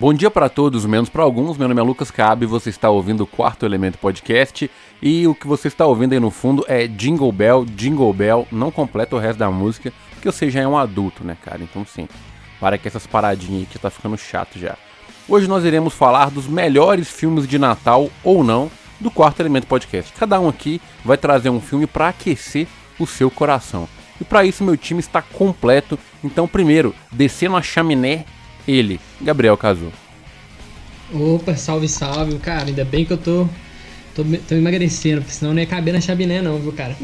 [0.00, 1.58] Bom dia para todos, menos para alguns.
[1.58, 4.70] Meu nome é Lucas Cabe, você está ouvindo o Quarto Elemento Podcast
[5.02, 8.70] e o que você está ouvindo aí no fundo é Jingle Bell, Jingle Bell, não
[8.70, 11.60] completa o resto da música, porque você já é um adulto, né, cara?
[11.64, 12.08] Então sim,
[12.60, 14.76] para que essas paradinhas aí que tá ficando chato já.
[15.28, 18.70] Hoje nós iremos falar dos melhores filmes de Natal ou não
[19.00, 20.12] do Quarto Elemento Podcast.
[20.12, 22.68] Cada um aqui vai trazer um filme para aquecer
[23.00, 23.88] o seu coração.
[24.20, 25.98] E para isso meu time está completo.
[26.22, 28.24] Então primeiro, descendo a chaminé
[28.70, 29.90] ele, Gabriel Cazu.
[31.12, 32.66] Opa, salve, salve, cara.
[32.66, 33.48] Ainda bem que eu tô,
[34.14, 36.96] tô, tô emagrecendo, porque senão não ia caber na chaminé, não, viu, cara?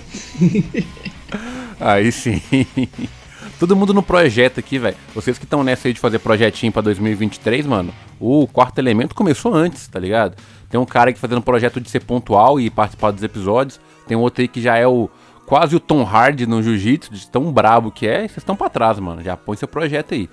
[1.80, 2.40] Aí sim.
[3.58, 4.96] Todo mundo no projeto aqui, velho.
[5.14, 9.54] Vocês que estão nessa aí de fazer projetinho pra 2023, mano, o quarto elemento começou
[9.54, 10.36] antes, tá ligado?
[10.68, 13.80] Tem um cara aqui fazendo projeto de ser pontual e participar dos episódios.
[14.08, 15.08] Tem outro aí que já é o
[15.46, 18.20] quase o Tom Hardy no jiu-jitsu, de tão brabo que é.
[18.20, 19.22] Vocês estão pra trás, mano.
[19.22, 20.28] Já põe seu projeto aí.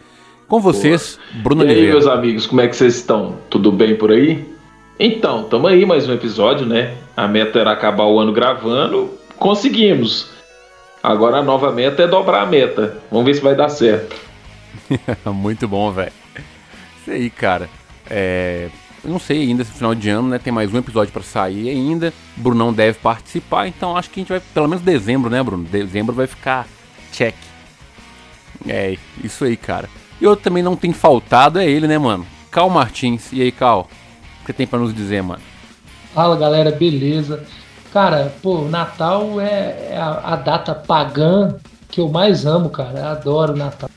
[0.51, 1.43] Com vocês, Boa.
[1.43, 1.81] Bruno e Oliveira.
[1.81, 3.37] E aí, meus amigos, como é que vocês estão?
[3.49, 4.53] Tudo bem por aí?
[4.99, 6.93] Então, tamo aí mais um episódio, né?
[7.15, 10.29] A meta era acabar o ano gravando, conseguimos.
[11.01, 12.97] Agora a nova meta é dobrar a meta.
[13.09, 14.13] Vamos ver se vai dar certo.
[15.33, 16.11] Muito bom, velho.
[16.99, 17.69] Isso aí, cara.
[18.09, 18.67] É,
[19.05, 20.37] não sei ainda se final de ano, né?
[20.37, 22.13] Tem mais um episódio para sair ainda.
[22.35, 25.63] Brunão deve participar, então acho que a gente vai, pelo menos dezembro, né, Bruno?
[25.63, 26.67] Dezembro vai ficar
[27.13, 27.35] check.
[28.67, 29.87] É, isso aí, cara.
[30.21, 32.27] E outro também não tem faltado é ele, né, mano?
[32.51, 33.33] Cal Martins.
[33.33, 33.89] E aí, Cal?
[34.41, 35.41] O que tem para nos dizer, mano?
[36.13, 37.43] Fala, galera, beleza?
[37.91, 41.55] Cara, pô, Natal é, é a, a, data pagã
[41.89, 42.99] que eu mais amo, cara.
[42.99, 43.89] Eu adoro Natal.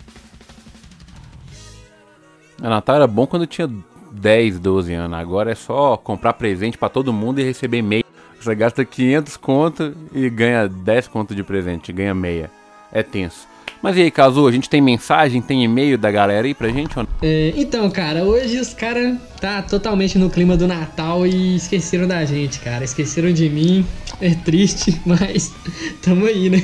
[2.62, 3.70] A Natal era bom quando eu tinha
[4.11, 5.19] 10, 12 anos.
[5.19, 8.05] Agora é só comprar presente para todo mundo e receber meia.
[8.41, 12.50] Você gasta 500 conto e ganha 10 conto de presente, ganha meia.
[12.91, 13.47] É tenso.
[13.85, 16.95] Mas e aí, Cazu, a gente tem mensagem, tem e-mail da galera aí pra gente?
[17.21, 22.25] É, então, cara, hoje os caras tá totalmente no clima do Natal e esqueceram da
[22.25, 22.83] gente, cara.
[22.83, 23.86] Esqueceram de mim.
[24.23, 25.53] É triste, mas
[26.01, 26.63] tamo aí, né?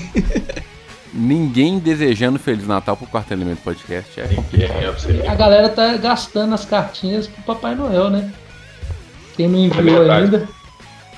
[1.12, 4.18] Ninguém desejando Feliz Natal pro Quarto Elemento Podcast.
[4.18, 5.28] É complicado.
[5.28, 8.32] A galera tá gastando as cartinhas pro Papai Noel, né?
[9.36, 10.48] Quem não enviou é ainda.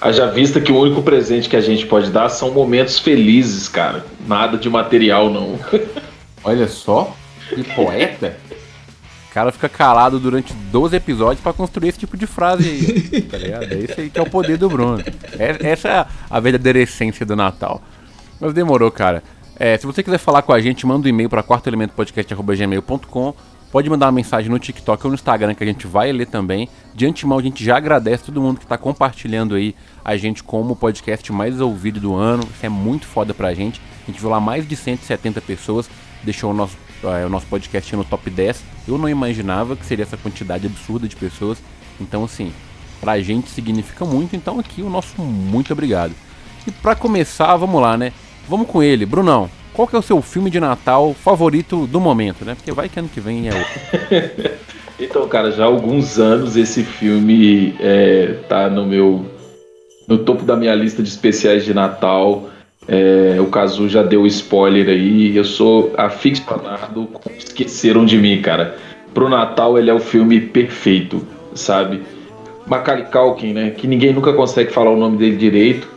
[0.02, 4.04] Haja vista que o único presente que a gente pode dar são momentos felizes, cara.
[4.26, 5.56] Nada de material, não.
[6.42, 7.14] Olha só,
[7.48, 8.36] que poeta.
[9.30, 13.38] O cara fica calado durante 12 episódios para construir esse tipo de frase aí, tá
[13.38, 13.72] ligado?
[13.72, 15.00] É esse aí que é o poder do Bruno.
[15.38, 17.80] É, essa é a verdadeira essência do Natal.
[18.40, 19.22] Mas demorou, cara.
[19.54, 23.34] É, se você quiser falar com a gente, manda um e-mail para quartoelementopodcast.gmail.com
[23.72, 26.68] Pode mandar uma mensagem no TikTok ou no Instagram que a gente vai ler também.
[26.94, 29.74] De antemão, a gente já agradece todo mundo que está compartilhando aí
[30.04, 32.42] a gente como o podcast mais ouvido do ano.
[32.54, 33.80] Isso é muito foda pra gente.
[34.06, 35.88] A gente viu lá mais de 170 pessoas,
[36.22, 38.62] deixou o nosso, uh, o nosso podcast no top 10.
[38.86, 41.56] Eu não imaginava que seria essa quantidade absurda de pessoas.
[41.98, 42.52] Então, assim,
[43.00, 44.36] pra gente significa muito.
[44.36, 46.12] Então, aqui o nosso muito obrigado.
[46.66, 48.12] E para começar, vamos lá, né?
[48.46, 49.48] Vamos com ele, Brunão.
[49.72, 52.54] Qual que é o seu filme de Natal favorito do momento, né?
[52.54, 54.50] Porque vai que ano que vem é outro.
[55.00, 59.24] então, cara, já há alguns anos esse filme é, tá no meu
[60.06, 62.50] no topo da minha lista de especiais de Natal.
[62.86, 65.34] É, o Cazu já deu spoiler aí.
[65.34, 68.76] Eu sou aficionado com Esqueceram de Mim, cara.
[69.14, 72.02] Pro Natal ele é o filme perfeito, sabe?
[72.66, 73.70] Macaulay Culkin, né?
[73.70, 75.91] Que ninguém nunca consegue falar o nome dele direito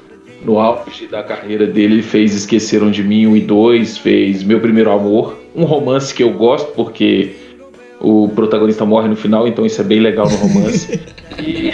[0.45, 4.59] no auge da carreira dele, ele fez Esqueceram de Mim 1 e 2, fez Meu
[4.59, 7.35] Primeiro Amor, um romance que eu gosto porque
[7.99, 10.99] o protagonista morre no final, então isso é bem legal no romance.
[11.39, 11.71] e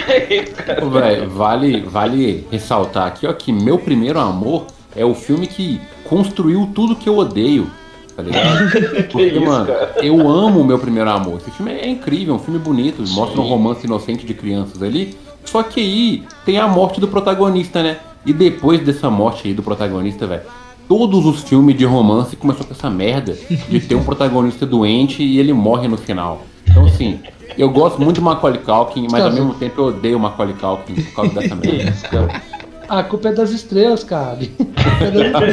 [0.90, 4.66] Véio, vale, vale ressaltar aqui ó, que Meu Primeiro Amor
[4.96, 7.70] é o filme que construiu tudo que eu odeio.
[8.16, 8.70] Tá ligado?
[9.10, 9.94] Porque, isso, mano, cara?
[10.02, 11.38] eu amo o meu primeiro amor.
[11.38, 13.14] Esse filme é incrível, é um filme bonito, Sim.
[13.14, 15.16] mostra um romance inocente de crianças ali.
[15.46, 17.96] Só que aí tem a morte do protagonista, né?
[18.24, 20.42] E depois dessa morte aí do protagonista, velho,
[20.88, 23.36] todos os filmes de romance começou com essa merda
[23.68, 26.42] de ter um protagonista doente e ele morre no final.
[26.68, 27.20] Então, assim,
[27.58, 31.14] eu gosto muito de Macaulay Culkin, mas ao mesmo tempo eu odeio Macaulay Culkin por
[31.14, 31.92] causa dessa merda.
[32.88, 34.38] A culpa é das estrelas, cara.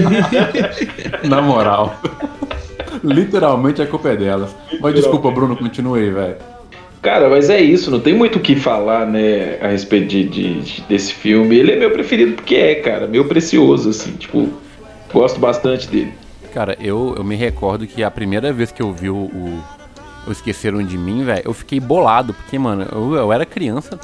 [1.24, 1.96] Na moral.
[3.02, 4.54] Literalmente a culpa é delas.
[4.82, 6.36] Mas desculpa, Bruno, continue aí, velho.
[7.02, 10.62] Cara, mas é isso, não tem muito o que falar, né, a respeito de, de,
[10.62, 11.56] de, desse filme.
[11.58, 14.50] Ele é meu preferido porque é, cara, meu precioso, assim, tipo,
[15.12, 16.14] gosto bastante dele.
[16.54, 19.64] Cara, eu, eu me recordo que a primeira vez que eu vi o, o,
[20.28, 23.98] o Esqueceram de Mim, velho, eu fiquei bolado, porque, mano, eu, eu era criança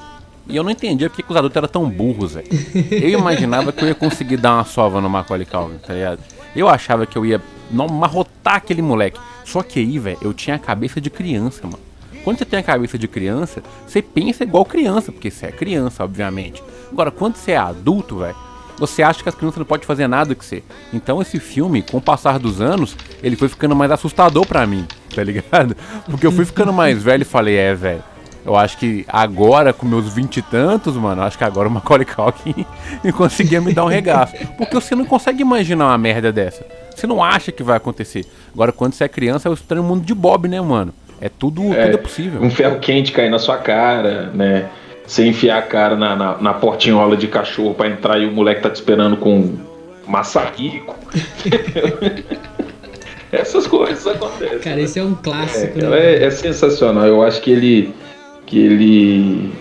[0.47, 2.47] e eu não entendia porque os adultos eram tão burros, velho.
[2.91, 6.19] Eu imaginava que eu ia conseguir dar uma sova no Macaulay Culkin, tá ligado?
[6.55, 9.19] Eu achava que eu ia marrotar aquele moleque.
[9.43, 11.79] Só que aí, velho, eu tinha a cabeça de criança, mano.
[12.25, 16.03] Quando você tem a cabeça de criança, você pensa igual criança, porque você é criança,
[16.03, 16.63] obviamente.
[16.91, 18.35] Agora, quando você é adulto, velho,
[18.79, 20.63] você acha que as crianças não podem fazer nada que você.
[20.91, 24.87] Então esse filme, com o passar dos anos, ele foi ficando mais assustador para mim,
[25.13, 25.77] tá ligado?
[26.09, 28.03] Porque eu fui ficando mais velho e falei, é, velho.
[28.43, 32.07] Eu acho que agora, com meus vinte e tantos, mano, acho que agora o Macaulay
[32.07, 32.65] Culkin
[33.15, 34.33] conseguia me dar um regaço.
[34.57, 36.65] Porque você não consegue imaginar uma merda dessa.
[36.95, 38.25] Você não acha que vai acontecer.
[38.51, 40.91] Agora, quando você é criança, é o estranho mundo de Bob, né, mano?
[41.21, 42.41] É tudo, é, tudo é possível.
[42.41, 44.69] Um ferro quente cair na sua cara, né?
[45.05, 48.61] Você enfiar a cara na, na, na portinhola de cachorro para entrar e o moleque
[48.61, 49.55] tá te esperando com
[50.07, 50.95] maçarico.
[53.31, 54.59] Essas coisas acontecem.
[54.59, 55.79] Cara, esse é um clássico.
[55.79, 55.99] É, né?
[55.99, 57.05] é, é sensacional.
[57.05, 57.93] Eu acho que ele
[58.45, 59.51] que ele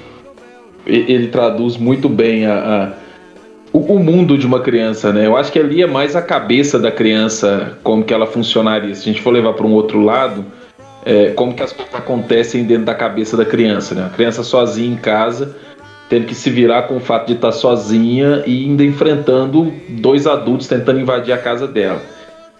[0.87, 2.93] ele traduz muito bem a, a
[3.73, 5.27] o, o, mundo de uma criança, né?
[5.27, 8.95] Eu acho que ali é mais a cabeça da criança, como que ela funcionaria.
[8.95, 10.45] Se a gente for levar para um outro lado,
[11.05, 14.06] é, como que as coisas acontecem dentro da cabeça da criança, né?
[14.06, 15.56] A criança sozinha em casa,
[16.09, 20.67] tendo que se virar com o fato de estar sozinha e ainda enfrentando dois adultos
[20.67, 22.01] tentando invadir a casa dela.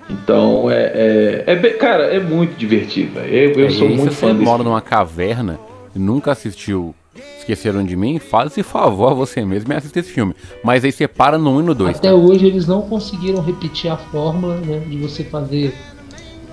[0.08, 3.20] Então é, é, é cara, é muito divertido.
[3.20, 4.35] Eu, eu é, sou muito fã.
[4.35, 5.58] Você mora numa caverna
[5.94, 6.94] e nunca assistiu
[7.38, 10.35] Esqueceram de Mim, faça favor a você mesmo e assista esse filme.
[10.62, 11.96] Mas aí você para no 1 e no 2.
[11.99, 12.14] Até tá?
[12.14, 15.75] hoje eles não conseguiram repetir a fórmula né, de você fazer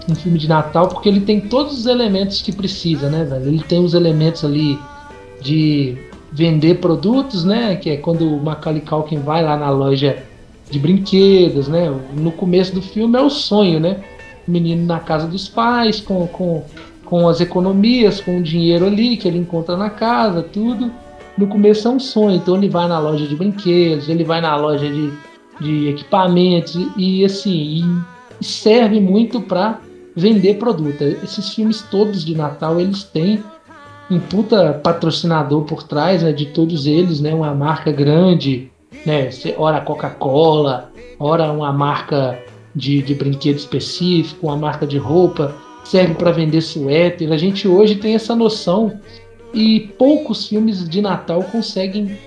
[0.09, 3.47] um filme de Natal, porque ele tem todos os elementos que precisa, né, velho?
[3.47, 4.77] Ele tem os elementos ali
[5.41, 5.97] de
[6.31, 7.75] vender produtos, né?
[7.75, 10.23] Que é quando o Macaulay Culkin vai lá na loja
[10.69, 11.93] de brinquedos, né?
[12.15, 13.97] No começo do filme é o sonho, né?
[14.47, 16.63] O menino na casa dos pais, com, com
[17.11, 20.89] com as economias, com o dinheiro ali que ele encontra na casa, tudo.
[21.37, 24.55] No começo é um sonho, então ele vai na loja de brinquedos, ele vai na
[24.55, 25.11] loja de,
[25.59, 27.83] de equipamentos e assim
[28.39, 29.81] e serve muito para
[30.15, 31.03] vender produto.
[31.03, 33.43] Esses filmes todos de Natal eles têm
[34.09, 38.69] um puta patrocinador por trás né, de todos eles, né, uma marca grande,
[39.05, 42.37] né, ora Coca-Cola, ora uma marca
[42.75, 47.31] de, de brinquedo específico, uma marca de roupa serve para vender suéter.
[47.31, 48.99] A gente hoje tem essa noção
[49.53, 52.17] e poucos filmes de Natal conseguem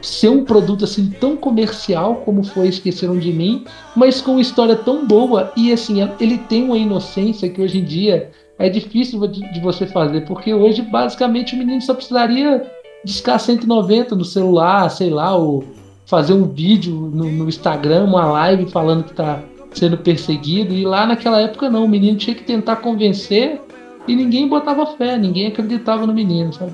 [0.00, 3.64] ser um produto assim tão comercial como foi Esqueceram de Mim,
[3.96, 7.84] mas com uma história tão boa e assim ele tem uma inocência que hoje em
[7.84, 12.64] dia é difícil de, você fazer, porque hoje basicamente o menino só precisaria
[13.04, 15.64] discar 190 no celular, sei lá, ou
[16.06, 19.42] fazer um vídeo no, no Instagram, uma live falando que tá
[19.72, 20.74] sendo perseguido.
[20.74, 23.60] E lá naquela época não, o menino tinha que tentar convencer
[24.06, 26.72] e ninguém botava fé, ninguém acreditava no menino, sabe?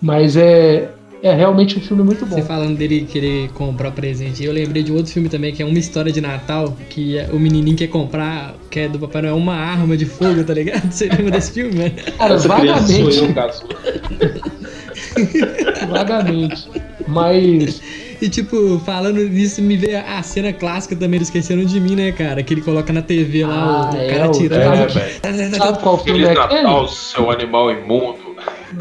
[0.00, 0.90] Mas é,
[1.22, 2.36] é realmente um filme muito bom.
[2.36, 5.78] Você falando dele querer comprar presente, eu lembrei de outro filme também, que é uma
[5.78, 9.54] história de Natal, que é o menininho quer comprar, que é do Papai Noel, uma
[9.54, 10.90] arma de fogo, tá ligado?
[10.90, 11.90] Você lembra desse filme, né?
[12.18, 13.20] Cara, vagamente.
[15.88, 16.68] vagamente.
[17.06, 17.80] Mas
[18.22, 22.12] e tipo, falando nisso, me vê a cena clássica também do Esqueceram de Mim, né,
[22.12, 22.40] cara?
[22.42, 24.74] Que ele coloca na TV lá, ah, o, é, cara tirando.
[24.74, 25.56] É, velho.
[25.56, 28.36] Sabe qual filme é Natal, seu animal imundo.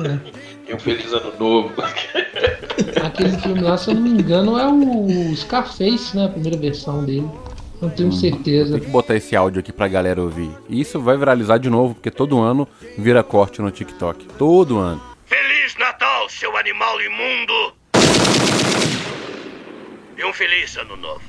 [0.05, 0.40] É.
[0.71, 1.73] E um feliz ano novo.
[3.03, 6.25] Aquele filme lá, se eu não me engano, é o Scarface, né?
[6.25, 7.29] A primeira versão dele.
[7.81, 8.79] Não tenho hum, certeza.
[8.79, 10.49] Tem que botar esse áudio aqui pra galera ouvir.
[10.69, 12.65] E isso vai viralizar de novo, porque todo ano
[12.97, 14.25] vira corte no TikTok.
[14.37, 15.01] Todo ano.
[15.25, 17.73] Feliz Natal, seu animal imundo!
[20.17, 21.21] E um feliz ano novo.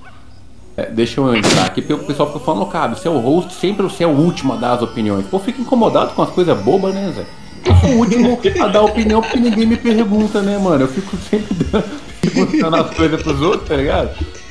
[0.77, 3.55] É, deixa eu entrar aqui, porque o pessoal fica falando, cara, você é o host,
[3.55, 5.27] sempre você é o último a dar as opiniões.
[5.27, 7.42] Pô, fica incomodado com as coisas bobas, né, Zé?
[7.65, 10.85] Eu sou o último a dar opinião porque ninguém me pergunta, né, mano?
[10.85, 11.85] Eu fico sempre dando,
[12.21, 14.11] perguntando as coisas pros outros, tá ligado?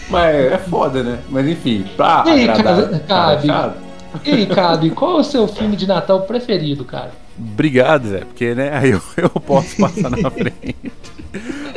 [0.10, 1.20] Mas é foda, né?
[1.30, 3.48] Mas enfim, pra e aí, agradar, Cabe,
[4.26, 7.12] e aí, Cabe, qual é o seu filme de Natal preferido, cara?
[7.40, 10.76] Obrigado, Zé, porque né, aí eu, eu posso passar na frente.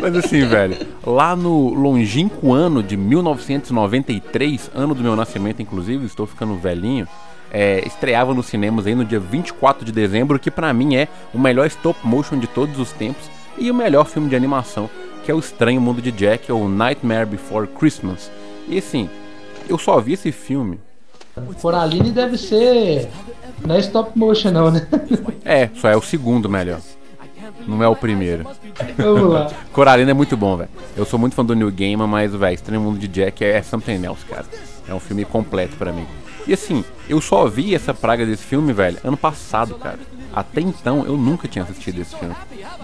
[0.00, 0.76] Mas assim, velho,
[1.06, 7.06] lá no longínquo ano de 1993, ano do meu nascimento, inclusive, estou ficando velhinho,
[7.54, 11.38] é, estreava nos cinemas aí no dia 24 de dezembro, que para mim é o
[11.38, 14.90] melhor stop motion de todos os tempos e o melhor filme de animação,
[15.25, 18.28] que é O Estranho Mundo de Jack, ou Nightmare Before Christmas.
[18.66, 19.08] E assim,
[19.68, 20.80] eu só vi esse filme.
[21.62, 23.08] Coraline deve ser.
[23.64, 24.87] Não é stop motion, não, né?
[25.44, 26.80] É, só é o segundo melhor.
[27.68, 28.49] Não é o primeiro.
[28.96, 29.50] Vamos lá.
[29.73, 30.70] Coralina é muito bom, velho.
[30.96, 34.04] Eu sou muito fã do New Gamer, mas, velho, Estranho Mundo de Jack é something
[34.04, 34.44] else, cara.
[34.88, 36.06] É um filme completo para mim.
[36.46, 39.98] E assim, eu só vi essa praga desse filme, velho, ano passado, cara.
[40.34, 42.34] Até então eu nunca tinha assistido esse filme.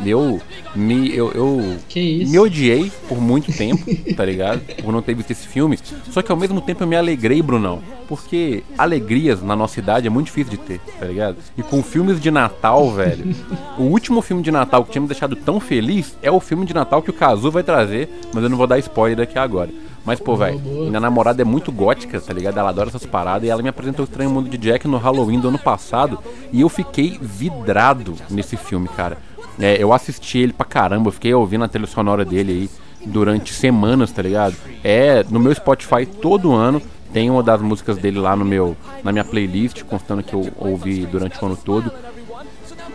[0.07, 0.41] Eu
[0.75, 2.31] me eu, eu Que isso?
[2.31, 4.61] me odiei por muito tempo, tá ligado?
[4.83, 5.77] Por não ter visto esse filme.
[6.11, 7.83] Só que ao mesmo tempo eu me alegrei, Brunão.
[8.09, 11.37] Porque alegrias na nossa idade é muito difícil de ter, tá ligado?
[11.59, 13.35] E com filmes de Natal, velho.
[13.77, 16.73] o último filme de Natal que tinha me deixado tão feliz é o filme de
[16.73, 19.71] Natal que o Kazu vai trazer, mas eu não vou dar spoiler daqui agora.
[20.05, 22.59] Mas, pô, velho, minha namorada é muito gótica, tá ligado?
[22.59, 25.41] Ela adora essas paradas e ela me apresentou o Estranho Mundo de Jack no Halloween
[25.41, 26.19] do ano passado
[26.53, 29.19] e eu fiquei vidrado nesse filme, cara.
[29.59, 32.71] É, eu assisti ele pra caramba, eu fiquei ouvindo a trilha sonora dele aí
[33.07, 34.57] durante semanas, tá ligado?
[34.83, 36.81] É, no meu Spotify todo ano
[37.13, 41.05] tem uma das músicas dele lá no meu, na minha playlist, constando que eu ouvi
[41.07, 41.93] durante o ano todo.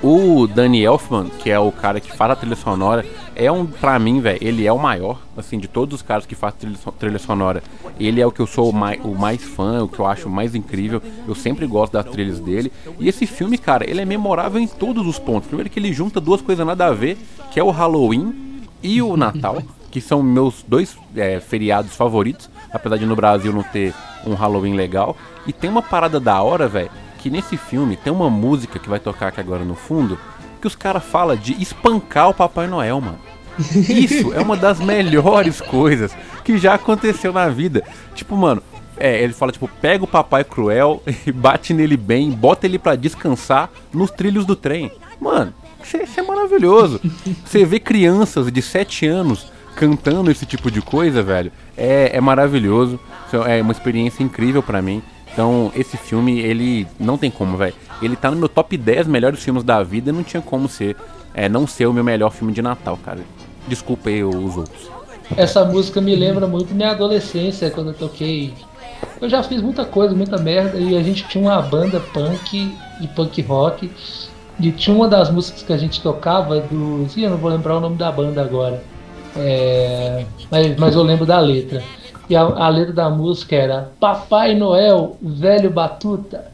[0.01, 3.05] O Danny Elfman, que é o cara que faz a trilha sonora,
[3.35, 6.33] é um, pra mim, velho, ele é o maior, assim, de todos os caras que
[6.33, 7.61] fazem trilha, trilha sonora.
[7.99, 10.29] Ele é o que eu sou o mais, o mais fã, o que eu acho
[10.29, 11.01] mais incrível.
[11.27, 12.71] Eu sempre gosto das trilhas dele.
[12.97, 15.47] E esse filme, cara, ele é memorável em todos os pontos.
[15.47, 17.17] Primeiro que ele junta duas coisas nada a ver,
[17.51, 19.61] que é o Halloween e o Natal,
[19.91, 23.93] que são meus dois é, feriados favoritos, apesar de no Brasil não ter
[24.25, 25.15] um Halloween legal.
[25.45, 26.89] E tem uma parada da hora, velho,
[27.19, 30.17] que nesse filme tem uma música que vai tocar aqui agora no fundo,
[30.59, 33.19] que os caras falam de espancar o Papai Noel, mano.
[33.57, 36.11] Isso é uma das melhores coisas
[36.43, 37.83] que já aconteceu na vida.
[38.13, 38.61] Tipo, mano,
[38.97, 42.95] é, ele fala, tipo, pega o papai cruel e bate nele bem, bota ele pra
[42.95, 44.91] descansar nos trilhos do trem.
[45.19, 47.01] Mano, isso é, isso é maravilhoso.
[47.45, 52.99] Você vê crianças de 7 anos cantando esse tipo de coisa, velho, é, é maravilhoso.
[53.47, 55.03] É uma experiência incrível pra mim.
[55.35, 57.73] Então, esse filme, ele não tem como, velho.
[58.01, 60.95] Ele tá no meu top 10 melhores filmes da vida e não tinha como ser,
[61.33, 63.19] é, não ser o meu melhor filme de Natal, cara.
[63.67, 64.89] Desculpa aí os outros.
[65.35, 68.53] Essa música me lembra muito minha adolescência, quando eu toquei.
[69.19, 73.07] Eu já fiz muita coisa, muita merda, e a gente tinha uma banda punk e
[73.09, 73.91] punk rock.
[74.57, 77.17] E tinha uma das músicas que a gente tocava dos.
[77.17, 78.81] Ih, eu não vou lembrar o nome da banda agora.
[79.35, 81.83] É, mas, mas eu lembro da letra.
[82.29, 86.45] E a, a letra da música era Papai Noel, velho batuta,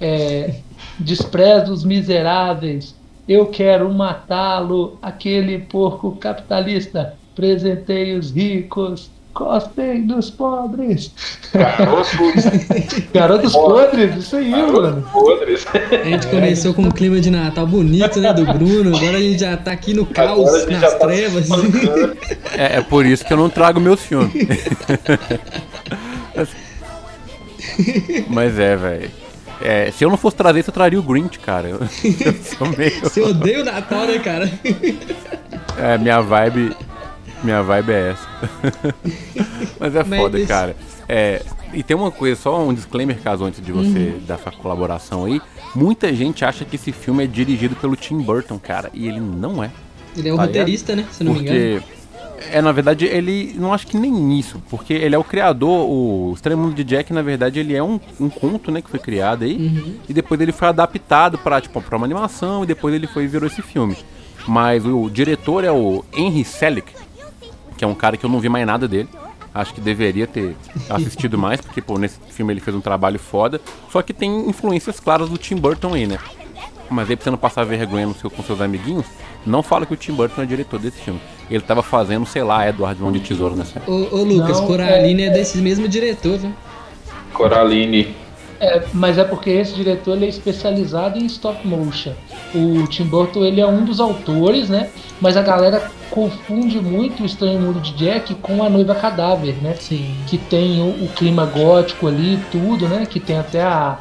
[0.00, 0.60] é,
[0.98, 2.94] despreza os miseráveis,
[3.28, 11.12] eu quero matá-lo, aquele porco capitalista, presentei os ricos, cospem dos pobres.
[13.12, 15.06] Garotos podres, isso aí, mano.
[15.12, 15.66] Podres.
[15.74, 18.96] A gente começou com um clima de Natal bonito, né, do Bruno.
[18.96, 21.48] Agora a gente já tá aqui no caos, nas tá trevas.
[22.56, 24.32] É, é por isso que eu não trago meus filmes.
[28.28, 29.10] Mas é, velho.
[29.60, 31.68] É, se eu não fosse trazer isso, eu traria o Grinch, cara.
[31.68, 33.00] Eu, eu sou meio.
[33.00, 34.50] Você odeia o Natal, né, cara?
[35.78, 36.74] É, minha vibe.
[37.44, 38.28] Minha vibe é essa.
[39.78, 40.76] Mas é foda, cara.
[41.08, 44.20] É, e tem uma coisa, só um disclaimer, caso antes de você Uhum.
[44.26, 45.40] dar sua colaboração aí.
[45.74, 48.90] Muita gente acha que esse filme é dirigido pelo Tim Burton, cara.
[48.94, 49.70] E ele não é.
[50.16, 51.06] Ele é o Tá roteirista, né?
[51.12, 51.80] Se não me engano.
[51.80, 51.96] Porque.
[52.50, 53.54] É, na verdade, ele.
[53.58, 54.62] Não acho que nem isso.
[54.70, 55.86] Porque ele é o criador.
[55.88, 58.80] O Estranho Mundo de Jack, na verdade, ele é um, um conto, né?
[58.80, 59.56] Que foi criado aí.
[59.56, 59.94] Uhum.
[60.08, 62.64] E depois ele foi adaptado pra, tipo, pra uma animação.
[62.64, 63.96] E depois ele foi e virou esse filme.
[64.48, 66.92] Mas o diretor é o Henry Selick.
[67.76, 69.08] Que é um cara que eu não vi mais nada dele.
[69.54, 70.54] Acho que deveria ter
[70.90, 73.60] assistido mais, porque, pô, nesse filme ele fez um trabalho foda.
[73.90, 76.18] Só que tem influências claras do Tim Burton aí, né?
[76.90, 79.06] Mas aí pra você não passar vergonha no seu, com seus amiguinhos,
[79.46, 81.20] não fala que o Tim Burton é diretor desse filme.
[81.50, 83.90] Ele tava fazendo, sei lá, Edward Mão de Tesouro nessa época.
[83.90, 85.30] Ô, ô Lucas, Não, Coraline é...
[85.30, 86.52] desse mesmo diretor, viu?
[87.32, 88.14] Coraline.
[88.60, 92.12] É, mas é porque esse diretor ele é especializado em stop motion.
[92.54, 94.90] O Tim Burton ele é um dos autores, né?
[95.20, 99.74] Mas a galera confunde muito o Estranho Mundo de Jack com a Noiva Cadáver, né?
[99.74, 100.14] Sim.
[100.26, 103.06] Que tem o, o clima gótico ali, tudo, né?
[103.06, 103.98] Que tem até a,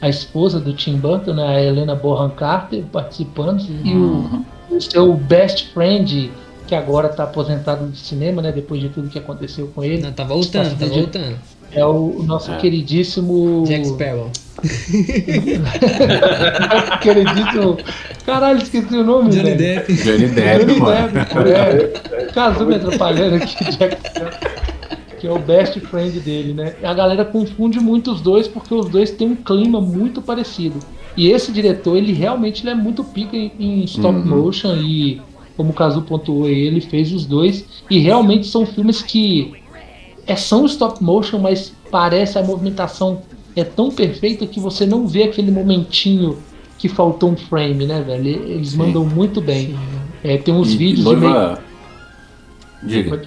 [0.00, 1.46] a esposa do Tim Burton, né?
[1.46, 6.30] A Helena Bonham Carter participando e o, o seu best friend
[6.66, 8.50] que agora está aposentado do cinema, né?
[8.50, 10.02] Depois de tudo que aconteceu com ele.
[10.02, 11.38] Não, tá voltando, tá voltando.
[11.74, 13.64] É o, o nosso queridíssimo.
[13.66, 14.30] Jack Sparrow.
[17.00, 17.78] queridíssimo.
[18.26, 19.30] Caralho, esqueci o nome.
[19.30, 19.58] Johnny velho.
[19.58, 19.94] Depp.
[19.94, 21.08] Johnny Depp, Johnny mano.
[21.12, 22.26] Depp, é.
[22.32, 24.30] Casou me atrapalhando aqui, Jack Sparrow,
[25.18, 26.74] Que é o best friend dele, né?
[26.82, 30.78] A galera confunde muito os dois porque os dois têm um clima muito parecido.
[31.16, 35.20] E esse diretor, ele realmente ele é muito pica em, em stop motion e,
[35.56, 37.64] como o Kazu pontuou aí, ele fez os dois.
[37.90, 39.52] E realmente são filmes que
[40.26, 43.22] é, são stop motion, mas parece a movimentação
[43.54, 46.38] é tão perfeita que você não vê aquele momentinho
[46.78, 48.28] que faltou um frame, né, velho?
[48.28, 49.76] Eles mandam muito bem.
[50.24, 51.20] É, tem uns E vídeos de meio...
[51.20, 51.62] noiva...
[52.82, 53.22] Diga.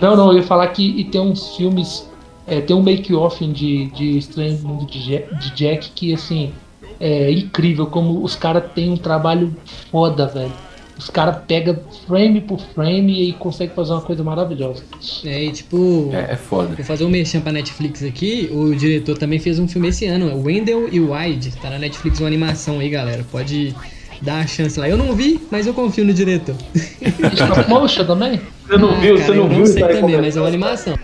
[0.00, 2.08] Não, não, eu ia falar que e tem uns filmes
[2.46, 6.52] É, tem um make-off de, de Estranho Mundo de Jack, de Jack que, assim,
[6.98, 9.54] é incrível como os caras têm um trabalho
[9.90, 10.52] foda, velho.
[11.00, 14.84] Os caras pegam frame por frame e conseguem fazer uma coisa maravilhosa.
[15.24, 16.10] É, e tipo.
[16.12, 16.74] É, é foda.
[16.76, 18.50] Vou fazer um merchan pra Netflix aqui.
[18.52, 21.52] O diretor também fez um filme esse ano, é Wendell e Wide.
[21.56, 23.24] Tá na Netflix uma animação aí, galera.
[23.32, 23.74] Pode
[24.20, 24.86] dar a chance lá.
[24.90, 26.54] Eu não vi, mas eu confio no diretor.
[26.74, 28.38] Stop motion também?
[28.68, 29.58] Você não Ah, viu, cara, você não eu viu.
[29.60, 30.98] não sei tá também, mas é uma animação.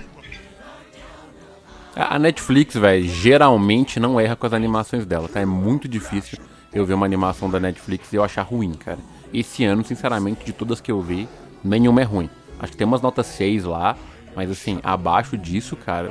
[1.95, 5.41] A Netflix, velho, geralmente não erra com as animações dela, tá?
[5.41, 6.38] É muito difícil
[6.75, 8.99] eu ver uma animação da Netflix e eu achar ruim, cara.
[9.38, 11.28] Esse ano, sinceramente, de todas que eu vi,
[11.62, 12.31] nenhuma é ruim.
[12.59, 13.95] Acho que tem umas notas 6 lá,
[14.35, 16.11] mas assim, abaixo disso, cara,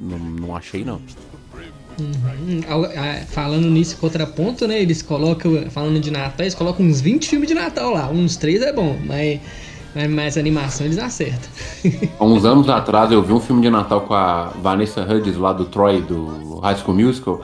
[0.00, 1.00] não, não achei não.
[2.00, 4.82] Hum, ao- a- Falando nisso, contraponto, né?
[4.82, 8.08] Eles colocam, falando de Natal, eles colocam uns 20 filmes de Natal lá.
[8.10, 9.40] Uns 3 é bom, mas,
[9.94, 11.48] mas, mas animação eles acertam.
[12.18, 15.52] Há uns anos atrás eu vi um filme de Natal com a Vanessa Hudgens lá
[15.52, 17.40] do Troy, do High School Musical,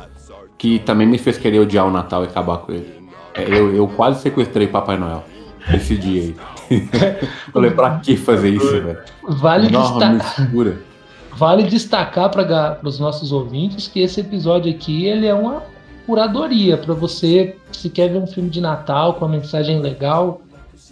[0.58, 3.01] que também me fez querer odiar o Natal e acabar com ele.
[3.34, 5.24] É, Eu, eu quase sequestrei Papai Noel
[5.72, 6.36] esse dia aí.
[7.52, 8.98] Falei, pra que fazer isso, velho?
[9.22, 10.78] Vale, Enorme desta- mistura.
[11.36, 15.62] vale destacar para os nossos ouvintes que esse episódio aqui ele é uma
[16.06, 20.40] curadoria para você, se quer ver um filme de Natal com uma mensagem legal,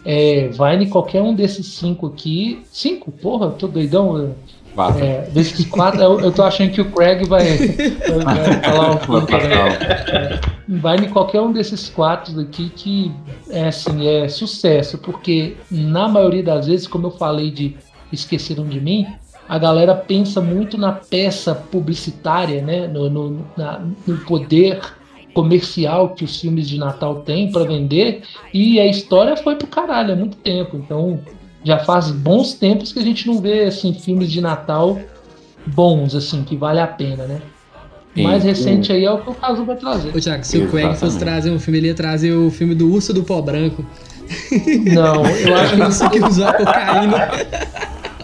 [0.04, 2.62] é, vai em qualquer um desses cinco aqui.
[2.70, 3.10] Cinco?
[3.10, 4.34] Porra, tô doidão.
[4.74, 5.04] Quatro.
[5.04, 7.44] É, desses quatro, eu, eu tô achando que o Craig vai,
[8.22, 8.96] vai- falar um
[9.26, 9.26] também.
[9.26, 13.12] passar Vai em qualquer um desses quatro aqui que
[13.50, 17.76] é assim, é sucesso, porque na maioria das vezes, como eu falei de
[18.12, 19.06] Esqueceram de Mim,
[19.48, 22.86] a galera pensa muito na peça publicitária, né?
[22.86, 24.80] No, no, na- no poder
[25.34, 28.22] comercial que os filmes de Natal têm para vender,
[28.54, 30.76] e a história foi pro caralho há muito tempo.
[30.76, 31.20] Então
[31.64, 34.98] já faz bons tempos que a gente não vê assim, filmes de Natal
[35.66, 37.40] bons, assim, que vale a pena, né?
[38.14, 38.24] Sim.
[38.24, 40.08] mais recente aí é o que o caso vai trazer.
[40.14, 42.92] Ô, Thiago, se o Craig fosse trazer um filme, ele ia trazer o filme do
[42.92, 43.86] Urso do Pó Branco.
[44.92, 47.30] Não, eu acho que Isso que usou a cocaína.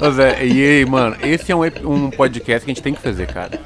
[0.00, 3.00] Ô Zé, e aí, mano, esse é um, um podcast que a gente tem que
[3.00, 3.61] fazer, cara.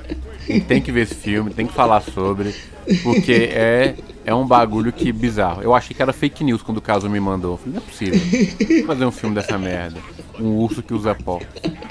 [0.49, 2.55] A gente tem que ver esse filme, tem que falar sobre,
[3.03, 5.63] porque é, é um bagulho que bizarro.
[5.63, 7.53] Eu achei que era fake news quando o caso me mandou.
[7.53, 8.21] Eu falei, não é possível
[8.79, 9.99] Vou fazer um filme dessa merda.
[10.39, 11.41] Um urso que usa pó.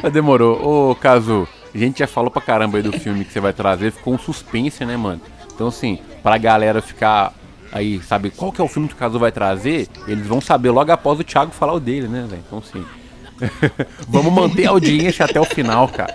[0.02, 0.90] Mas demorou.
[0.92, 3.92] Ô, Caso, a gente já falou pra caramba aí do filme que você vai trazer,
[3.92, 5.22] ficou um suspense, né, mano?
[5.54, 7.34] Então, assim, pra galera ficar
[7.72, 10.72] aí, sabe, qual que é o filme que o Caso vai trazer, eles vão saber
[10.72, 12.44] logo após o Thiago falar o dele, né, velho?
[12.48, 12.84] Então, assim.
[14.10, 16.14] Vamos manter a audiência até o final, cara.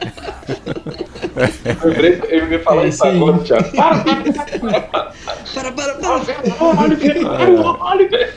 [1.83, 3.71] Eu lembrei- Eu ia falar É isso agora, Thiago.
[3.75, 5.13] Para, para, Para,
[5.55, 5.95] para, para.
[5.95, 8.35] para, Oliver.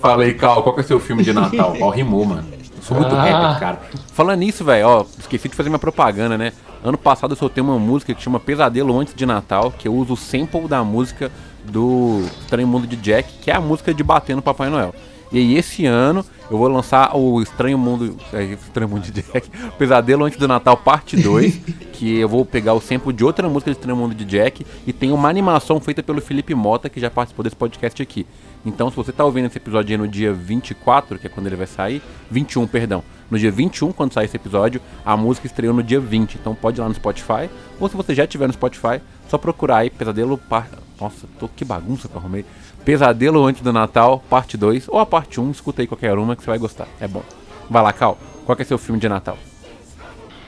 [0.00, 1.76] Falei, Cal, qual que é o seu filme de Natal?
[1.80, 2.44] Ó, rimou, mano.
[2.76, 3.22] Eu sou muito Ah.
[3.22, 3.80] rapper, cara.
[4.12, 6.52] Falando nisso, velho, ó, esqueci de fazer minha propaganda, né?
[6.82, 10.14] Ano passado eu soltei uma música que chama Pesadelo Antes de Natal, que eu uso
[10.14, 11.30] o sample da música
[11.64, 14.94] do Estranho Mundo de Jack, que é a música de bater no Papai Noel.
[15.30, 19.50] E aí esse ano eu vou lançar o Estranho Mundo, é, Estranho Mundo de Jack,
[19.78, 21.60] Pesadelo Antes do Natal Parte 2,
[21.92, 24.92] que eu vou pegar o sample de outra música do Estranho Mundo de Jack e
[24.92, 28.26] tem uma animação feita pelo Felipe Mota, que já participou desse podcast aqui.
[28.64, 31.56] Então, se você tá ouvindo esse episódio aí no dia 24, que é quando ele
[31.56, 33.04] vai sair, 21, perdão.
[33.30, 36.36] No dia 21, quando sair esse episódio, a música estreou no dia 20.
[36.36, 39.78] Então pode ir lá no Spotify, ou se você já tiver no Spotify, só procurar
[39.78, 40.72] aí Pesadelo Parte.
[41.00, 42.44] Nossa, tô que bagunça que eu arrumei.
[42.84, 46.42] Pesadelo Antes do Natal, parte 2, ou a parte 1, escuta aí qualquer uma que
[46.42, 46.88] você vai gostar.
[47.00, 47.22] É bom.
[47.68, 48.16] Vai lá, Cal.
[48.46, 49.36] Qual que é seu filme de Natal?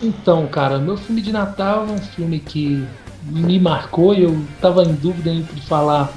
[0.03, 2.83] Então, cara, meu filme de Natal é um filme que
[3.27, 6.11] me marcou e eu tava em dúvida entre falar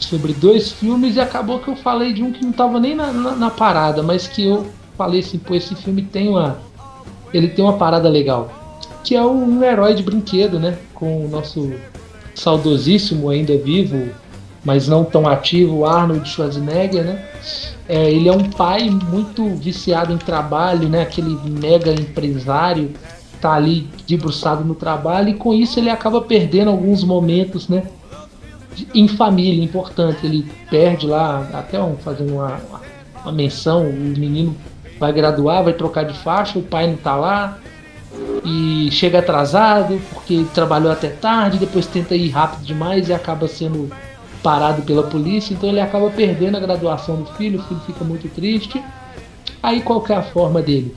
[0.00, 3.12] sobre dois filmes e acabou que eu falei de um que não tava nem na,
[3.12, 4.66] na- na parada, mas que eu
[4.98, 6.58] falei assim, pô, esse filme tem uma.
[7.32, 8.52] Ele tem uma parada legal.
[9.04, 10.76] Que é um herói de brinquedo, né?
[10.92, 11.72] Com o nosso
[12.34, 14.08] saudosíssimo, ainda vivo,
[14.64, 17.24] mas não tão ativo, Arnold Schwarzenegger, né?
[17.88, 21.02] É, ele é um pai muito viciado em trabalho, né?
[21.02, 22.92] Aquele mega empresário
[23.40, 27.82] tá ali debruçado no trabalho e com isso ele acaba perdendo alguns momentos, né?
[28.94, 30.24] Em família, importante.
[30.24, 32.58] Ele perde lá, até um, fazendo uma,
[33.22, 34.56] uma menção, o menino
[34.98, 37.58] vai graduar, vai trocar de faixa, o pai não tá lá
[38.44, 43.90] e chega atrasado porque trabalhou até tarde, depois tenta ir rápido demais e acaba sendo
[44.44, 48.28] parado pela polícia, então ele acaba perdendo a graduação do filho, o filho fica muito
[48.28, 48.80] triste.
[49.62, 50.94] Aí qual é a forma dele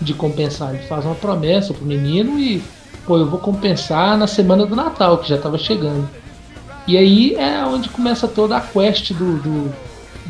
[0.00, 0.74] de compensar?
[0.74, 2.62] Ele faz uma promessa pro menino e,
[3.06, 6.08] pô, eu vou compensar na semana do Natal, que já estava chegando.
[6.88, 9.72] E aí é onde começa toda a quest do, do,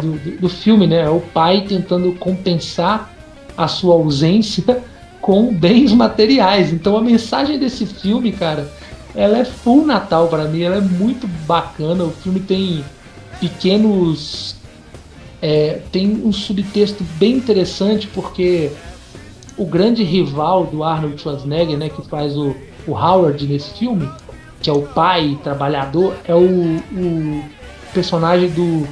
[0.03, 1.03] do, do- do filme, né?
[1.03, 3.15] É o pai tentando compensar
[3.57, 4.83] a sua ausência
[5.23, 6.73] com bens materiais.
[6.73, 8.69] Então a mensagem desse filme, cara,
[9.15, 12.05] ela é full Natal para mim, ela é muito bacana.
[12.05, 12.85] O filme tem
[13.41, 14.57] pequenos.
[15.43, 18.71] É, tem um subtexto bem interessante porque
[19.57, 22.55] o grande rival do Arnold Schwarzenegger, né, que faz o,
[22.87, 24.09] o Howard nesse filme,
[24.63, 27.45] que é o pai trabalhador, é o, o
[27.95, 28.87] personagem do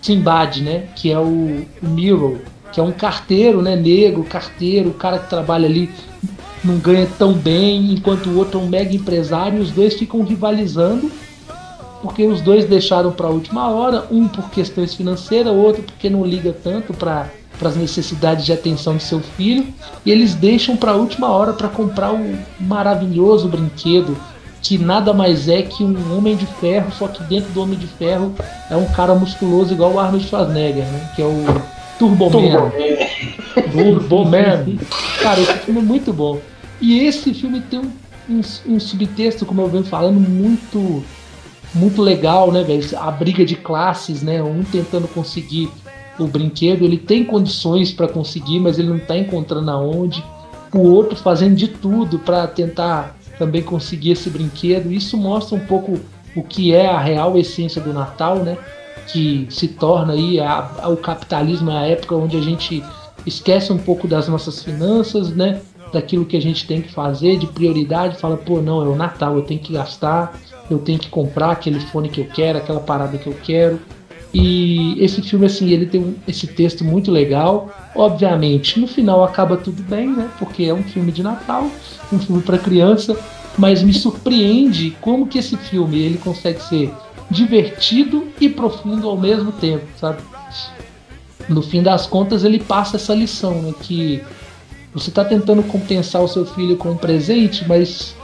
[0.00, 4.94] Simbad, né, que é o, o Miro, que é um carteiro, né, negro, carteiro, o
[4.94, 5.90] cara que trabalha ali
[6.64, 10.22] não ganha tão bem, enquanto o outro é um mega empresário, e os dois ficam
[10.22, 11.10] rivalizando,
[12.02, 16.24] porque os dois deixaram para a última hora, um por questões financeiras, outro porque não
[16.24, 17.28] liga tanto para
[17.62, 19.66] as necessidades de atenção de seu filho,
[20.04, 24.16] e eles deixam para a última hora para comprar o maravilhoso brinquedo
[24.64, 27.86] que nada mais é que um homem de ferro, só que dentro do homem de
[27.86, 28.34] ferro
[28.70, 31.12] é um cara musculoso igual o Arnold Schwarzenegger, né?
[31.14, 31.44] Que é o
[31.98, 32.72] Turbo, Turbo Man.
[33.72, 34.64] Turbo Man.
[35.22, 36.40] Cara, esse filme é muito bom.
[36.84, 37.90] E esse filme tem um,
[38.28, 38.40] um,
[38.74, 41.02] um subtexto, como eu venho falando, muito
[41.74, 42.86] muito legal, né, velho?
[42.98, 44.42] A briga de classes, né?
[44.42, 45.70] Um tentando conseguir
[46.18, 50.22] o brinquedo, ele tem condições para conseguir, mas ele não tá encontrando aonde.
[50.74, 54.92] O outro fazendo de tudo para tentar também conseguir esse brinquedo.
[54.92, 55.98] Isso mostra um pouco
[56.36, 58.58] o que é a real essência do Natal, né?
[59.06, 62.84] Que se torna aí a, a, o capitalismo a época onde a gente
[63.24, 65.62] esquece um pouco das nossas finanças, né?
[65.94, 69.36] Daquilo que a gente tem que fazer, de prioridade, fala, pô, não, é o Natal,
[69.36, 70.38] eu tenho que gastar,
[70.70, 73.80] eu tenho que comprar aquele fone que eu quero, aquela parada que eu quero.
[74.32, 77.70] E esse filme, assim, ele tem um, esse texto muito legal.
[77.94, 80.28] Obviamente, no final acaba tudo bem, né?
[80.38, 81.70] Porque é um filme de Natal,
[82.12, 83.16] um filme para criança,
[83.56, 86.92] mas me surpreende como que esse filme ele consegue ser
[87.30, 90.20] divertido e profundo ao mesmo tempo, sabe?
[91.48, 93.72] No fim das contas, ele passa essa lição, né?
[93.82, 94.20] Que
[94.94, 98.14] você está tentando compensar o seu filho com um presente, mas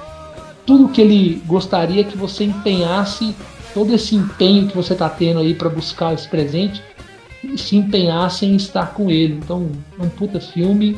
[0.65, 3.35] tudo que ele gostaria que você empenhasse,
[3.75, 6.81] todo esse empenho que você está tendo aí para buscar esse presente,
[7.57, 9.35] se empenhasse em estar com ele.
[9.35, 10.97] Então, é um puta filme,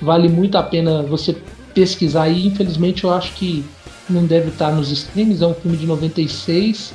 [0.00, 1.36] vale muito a pena você
[1.74, 2.46] pesquisar aí.
[2.46, 3.62] Infelizmente, eu acho que
[4.08, 6.94] não deve estar nos streams, é um filme de 96,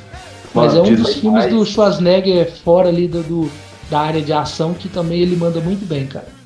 [0.52, 3.50] mas é um dos filmes do Schwarzenegger fora ali do, do,
[3.88, 6.37] da área de ação que também ele manda muito bem, cara.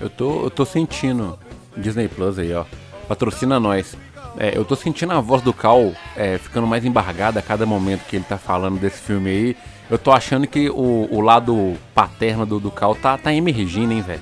[0.00, 1.38] Eu tô, eu tô sentindo.
[1.76, 2.64] Disney Plus aí, ó.
[3.06, 3.96] Patrocina nós.
[4.38, 8.06] É, eu tô sentindo a voz do Cal é, ficando mais embargada a cada momento
[8.06, 9.56] que ele tá falando desse filme aí.
[9.90, 14.00] Eu tô achando que o, o lado paterno do, do Cal tá, tá emergindo, hein,
[14.00, 14.20] velho.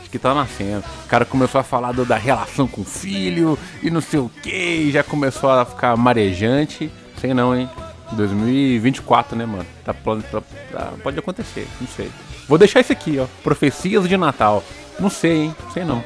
[0.00, 0.84] Acho que tá nascendo.
[1.04, 4.30] O cara começou a falar do, da relação com o filho e não sei o
[4.42, 6.90] que, já começou a ficar marejante.
[7.18, 7.68] Sei não, hein.
[8.12, 9.66] 2024, né, mano?
[9.84, 12.10] Tá, tá, tá, pode acontecer, não sei.
[12.46, 13.26] Vou deixar isso aqui, ó.
[13.42, 14.62] Profecias de Natal.
[14.98, 15.56] Não sei, hein?
[15.72, 16.02] Sei não.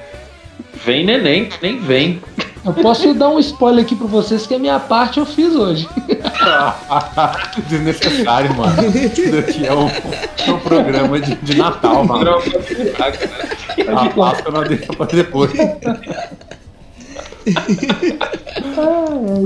[0.85, 2.20] Vem neném, nem vem.
[2.64, 5.88] Eu posso dar um spoiler aqui pra vocês que a minha parte eu fiz hoje.
[7.68, 8.74] Desnecessário, mano.
[8.88, 12.31] Isso daqui é um, é um programa de, de Natal, mano.
[12.31, 15.50] A Páscoa não deixa pra depois.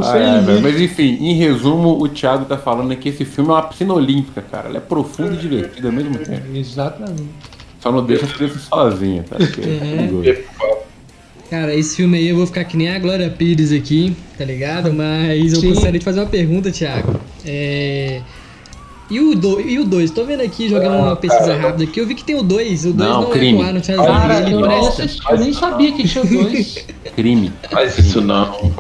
[0.03, 3.63] ah, é, mas enfim, em resumo, o Thiago tá falando que esse filme é uma
[3.63, 4.69] piscina olímpica, cara.
[4.69, 6.55] Ela é profunda e divertida ao mesmo tempo.
[6.55, 7.56] Exatamente.
[7.87, 9.37] Só não deixa as crianças sozinhas, tá?
[9.39, 10.43] É.
[11.49, 14.93] Cara, esse filme aí eu vou ficar que nem a Glória Pires aqui, tá ligado?
[14.93, 15.69] Mas eu Sim.
[15.69, 17.21] gostaria de fazer uma pergunta, Thiago.
[17.45, 18.23] É.
[19.09, 19.67] E o 2?
[19.71, 20.11] E o dois?
[20.11, 22.43] Tô vendo aqui, jogando ah, uma pesquisa cara, rápida aqui, eu vi que tem o
[22.43, 22.87] 2.
[22.87, 23.63] O 2 não, não crime.
[23.63, 25.31] é no Cara, ele presta.
[25.31, 26.85] Eu nem sabia que tinha dois.
[27.15, 27.53] crime.
[27.71, 28.73] Faz isso não.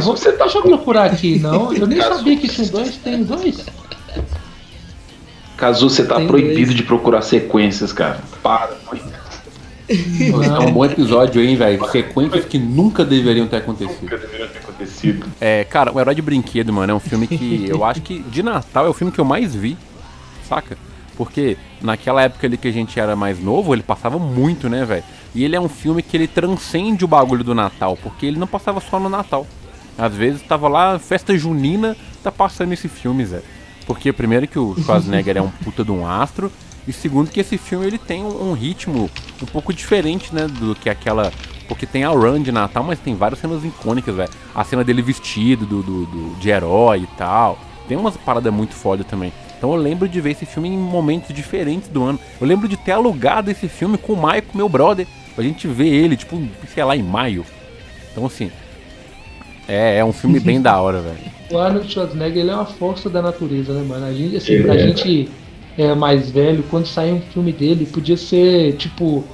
[0.00, 0.46] Vou, você tá...
[0.46, 1.72] Deixa eu procurar aqui, não.
[1.72, 2.96] Eu nem sabia que tinha dois.
[2.96, 3.64] Tem dois?
[5.58, 6.74] Caso você tá Tem proibido dois.
[6.74, 8.20] de procurar sequências, cara.
[8.42, 8.78] Para.
[9.90, 11.84] É um bom episódio, hein, velho?
[11.90, 14.02] Sequências que nunca deveriam ter acontecido.
[14.02, 15.26] Nunca deveriam ter acontecido.
[15.40, 18.40] É, cara, o Herói de Brinquedo, mano, é um filme que eu acho que de
[18.40, 19.76] Natal é o filme que eu mais vi,
[20.48, 20.78] saca?
[21.16, 25.02] Porque naquela época ali que a gente era mais novo, ele passava muito, né, velho?
[25.34, 28.46] E ele é um filme que ele transcende o bagulho do Natal, porque ele não
[28.46, 29.44] passava só no Natal.
[29.98, 33.42] Às vezes tava lá, festa junina, tá passando esse filme, Zé.
[33.88, 36.52] Porque primeiro que o Schwarzenegger é um puta de um astro
[36.86, 39.10] e segundo que esse filme ele tem um, um, ritmo
[39.42, 41.32] um pouco diferente, né, do que aquela
[41.66, 44.30] porque tem a run de Natal, mas tem várias cenas icônicas, velho.
[44.54, 47.58] A cena dele vestido do, do, do, de herói e tal.
[47.86, 49.32] Tem umas paradas muito foda também.
[49.56, 52.18] Então eu lembro de ver esse filme em momentos diferentes do ano.
[52.40, 55.88] Eu lembro de ter alugado esse filme com o Maicon, meu brother, pra gente ver
[55.88, 56.40] ele, tipo,
[56.72, 57.44] sei lá, em maio.
[58.12, 58.50] Então assim,
[59.66, 63.08] é, é um filme bem da hora, velho o Arnold Schwarzenegger ele é uma força
[63.08, 64.06] da natureza, né, mano?
[64.06, 64.78] A gente, assim, pra é.
[64.78, 65.28] gente
[65.76, 69.24] é, mais velho, quando sair um filme dele, podia ser, tipo,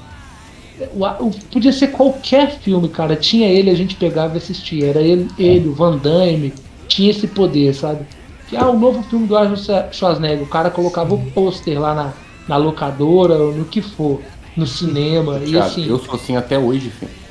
[0.93, 3.17] o, o, podia ser qualquer filme, cara.
[3.17, 4.87] Tinha ele, a gente pegava e assistia.
[4.87, 6.53] Era ele, ele, o Van Damme,
[6.89, 8.05] tinha esse poder, sabe?
[8.49, 12.13] Que ah, o novo filme do Arnold Schwarzenegger, o cara colocava o pôster lá na,
[12.47, 14.21] na locadora, ou no que for,
[14.57, 15.41] no cinema.
[15.45, 15.89] e assim.
[15.89, 17.24] Eu sou assim até hoje, filho.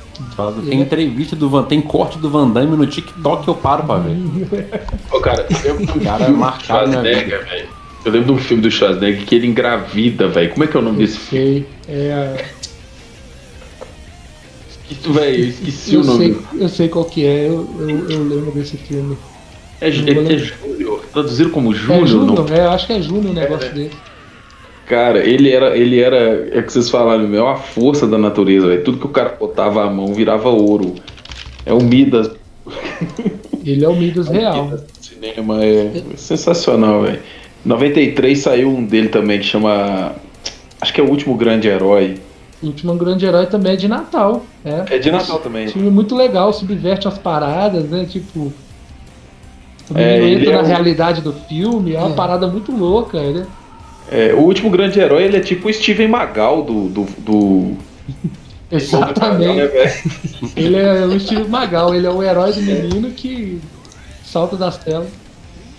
[0.68, 4.16] Tem entrevista do Van, tem corte do Van Damme no TikTok eu paro pra ver.
[5.10, 7.68] Ô, cara, eu cara é marcado Schwarzenegger, velho.
[8.04, 10.50] Eu lembro de um filme do Schwarzenegger que ele engravida, velho.
[10.50, 11.40] Como é que é o nome eu desse sei.
[11.40, 11.66] filme?
[11.88, 12.44] É.
[15.06, 16.34] Velho, eu esqueci eu o nome.
[16.34, 19.16] Sei, eu sei qual que é, eu, eu, eu lembro desse filme.
[19.80, 22.04] É, é, é Júnior, traduzido como Júnior?
[22.04, 23.90] É Júnior, é, acho que é Júnior o negócio é, dele.
[24.86, 28.84] Cara, ele era, ele era, é que vocês falaram, é uma força da natureza, velho.
[28.84, 30.94] Tudo que o cara botava a mão virava ouro.
[31.64, 32.30] É o Midas.
[33.64, 34.64] Ele é o Midas real.
[34.66, 34.84] Midas
[35.24, 37.20] cinema é sensacional, velho.
[37.64, 40.12] 93 saiu um dele também que chama.
[40.80, 42.18] Acho que é o último grande herói.
[42.62, 44.44] O último grande herói também é de Natal.
[44.64, 45.68] É, é de Natal também.
[45.68, 48.04] Filme muito legal, subverte as paradas, né?
[48.04, 48.52] Tipo.
[49.94, 50.66] É, entra é na o...
[50.66, 53.46] realidade do filme, é uma parada muito louca, né?
[54.10, 56.88] É, o último grande herói ele é tipo o Steven Magal do.
[56.88, 57.76] do, do...
[58.70, 59.60] Exatamente.
[59.60, 59.92] Né,
[60.56, 63.60] ele é o Steven Magal, ele é o herói do menino que
[64.24, 65.08] salta das telas.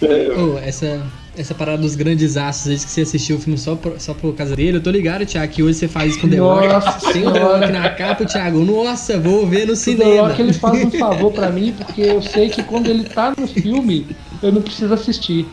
[0.01, 0.29] É.
[0.37, 1.01] Oh, essa,
[1.37, 4.33] essa parada dos grandes astros aí que você assistiu o filme só por, só por
[4.33, 4.77] causa dele.
[4.77, 7.13] Eu tô ligado, Thiago, que hoje você faz isso com The Rock.
[7.13, 8.59] Tem o The Rock na capa, Thiago.
[8.59, 10.09] Nossa, vou ver no cinema.
[10.09, 13.03] O The Rock ele faz um favor pra mim, porque eu sei que quando ele
[13.03, 14.07] tá no filme,
[14.41, 15.45] eu não preciso assistir.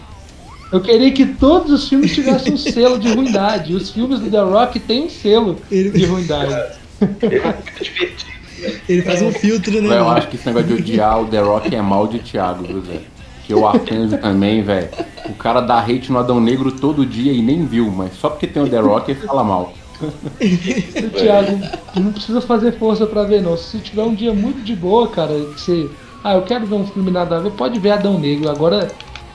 [0.72, 3.74] Eu queria que todos os filmes tivessem um selo de ruindade.
[3.74, 6.56] Os filmes do The Rock têm um selo de ruindade.
[8.88, 9.98] Ele faz um filtro, né?
[9.98, 12.80] Eu acho que esse negócio de odiar o The Rock é mal de Thiago, viu,
[12.80, 13.00] Zé?
[13.44, 14.88] Que eu arcanjo também, velho.
[15.26, 18.46] O cara dá hate no Adão Negro todo dia e nem viu, mas só porque
[18.46, 19.74] tem o The Rock ele fala mal.
[21.18, 21.60] Thiago,
[21.96, 23.56] não precisa fazer força para ver, não.
[23.56, 25.90] Se tiver um dia muito de boa, cara, que você.
[26.24, 28.48] Ah, eu quero ver um filme nada a ver, pode ver Adão Negro.
[28.48, 28.90] Agora,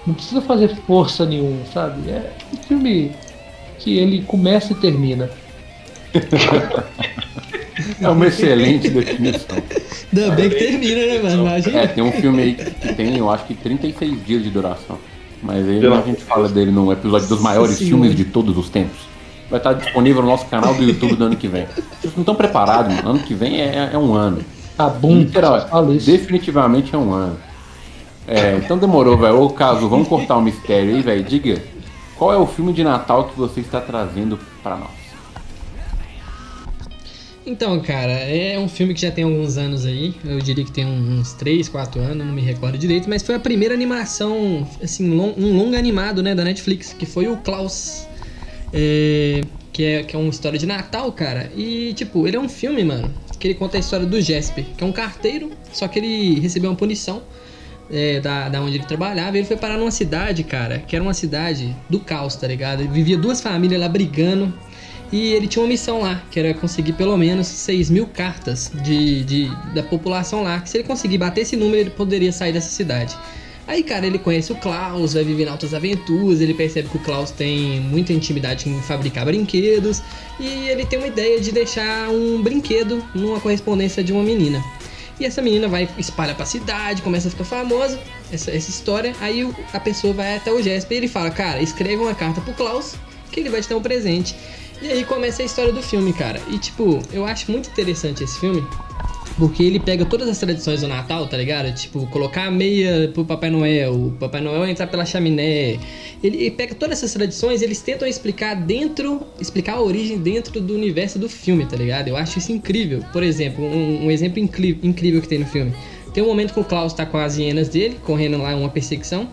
[0.07, 2.09] não precisa fazer força nenhuma, sabe?
[2.09, 3.11] É um filme
[3.77, 5.29] que ele começa e termina.
[8.01, 9.57] É uma excelente definição.
[10.11, 11.43] Ainda bem que termina, né, mano?
[11.43, 11.79] Imagina.
[11.79, 14.97] É, tem um filme aí que tem, eu acho que 36 dias de duração.
[15.43, 18.69] Mas aí a gente fala dele no episódio dos maiores Sim, filmes de todos os
[18.69, 18.97] tempos.
[19.49, 21.67] Vai estar disponível no nosso canal do YouTube do ano que vem.
[22.01, 23.11] Vocês não estão preparados, mano.
[23.11, 24.39] Ano que vem é, é um ano.
[24.75, 25.67] Tá bom, Literal,
[26.03, 27.37] definitivamente é um ano.
[28.27, 29.41] É, então demorou, velho.
[29.41, 31.23] Ô, caso, vamos cortar o mistério aí, velho.
[31.23, 31.63] Diga,
[32.17, 35.07] qual é o filme de Natal que você está trazendo para nós?
[37.45, 40.13] Então, cara, é um filme que já tem alguns anos aí.
[40.25, 43.39] Eu diria que tem uns 3, 4 anos, não me recordo direito, mas foi a
[43.39, 48.05] primeira animação, assim, um longa animado, né, da Netflix, que foi o Klaus.
[48.73, 51.49] É, que, é, que é uma história de Natal, cara.
[51.55, 53.09] E, tipo, ele é um filme, mano,
[53.39, 56.69] que ele conta a história do Jesper, que é um carteiro, só que ele recebeu
[56.69, 57.21] uma punição
[57.91, 59.37] é, da, da onde ele trabalhava.
[59.37, 62.81] Ele foi parar numa cidade, cara, que era uma cidade do caos, tá ligado?
[62.81, 64.53] Ele vivia duas famílias lá brigando
[65.11, 69.23] e ele tinha uma missão lá, que era conseguir pelo menos 6 mil cartas de,
[69.23, 70.59] de, da população lá.
[70.59, 73.17] Que se ele conseguir bater esse número, ele poderia sair dessa cidade.
[73.67, 76.99] Aí, cara, ele conhece o Klaus, vai viver em altas aventuras, ele percebe que o
[77.01, 80.01] Klaus tem muita intimidade em fabricar brinquedos
[80.39, 84.63] e ele tem uma ideia de deixar um brinquedo numa correspondência de uma menina.
[85.19, 87.99] E essa menina vai espalhar pra cidade, começa a ficar famosa,
[88.31, 89.15] essa, essa história.
[89.19, 92.53] Aí a pessoa vai até o Jesper e ele fala: Cara, escreve uma carta pro
[92.53, 92.95] Klaus
[93.31, 94.35] que ele vai te dar um presente.
[94.81, 96.39] E aí começa a história do filme, cara.
[96.49, 98.63] E tipo, eu acho muito interessante esse filme.
[99.37, 101.71] Porque ele pega todas as tradições do Natal, tá ligado?
[101.73, 105.77] Tipo, colocar a meia pro Papai Noel, o Papai Noel entrar pela chaminé.
[106.23, 111.19] Ele, pega todas essas tradições eles tentam explicar dentro, explicar a origem dentro do universo
[111.19, 112.07] do filme, tá ligado?
[112.07, 113.03] Eu acho isso incrível.
[113.13, 115.71] Por exemplo, um, um exemplo incrível que tem no filme.
[116.13, 119.29] Tem um momento que o Klaus tá com as hienas dele, correndo lá uma perseguição.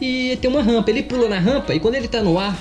[0.00, 2.58] E tem uma rampa, ele pula na rampa e quando ele tá no ar,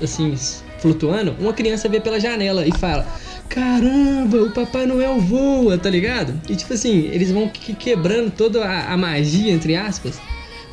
[0.00, 0.34] assim,
[0.78, 3.06] flutuando, uma criança vê pela janela e fala:
[3.48, 6.38] Caramba, o Papai Noel voa, tá ligado?
[6.48, 10.20] E tipo assim, eles vão quebrando toda a, a magia, entre aspas,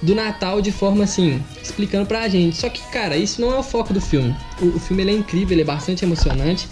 [0.01, 2.57] do Natal de forma assim, explicando pra gente.
[2.57, 4.35] Só que, cara, isso não é o foco do filme.
[4.61, 6.67] O, o filme ele é incrível, ele é bastante emocionante.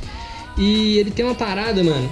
[0.58, 2.10] E ele tem uma parada, mano,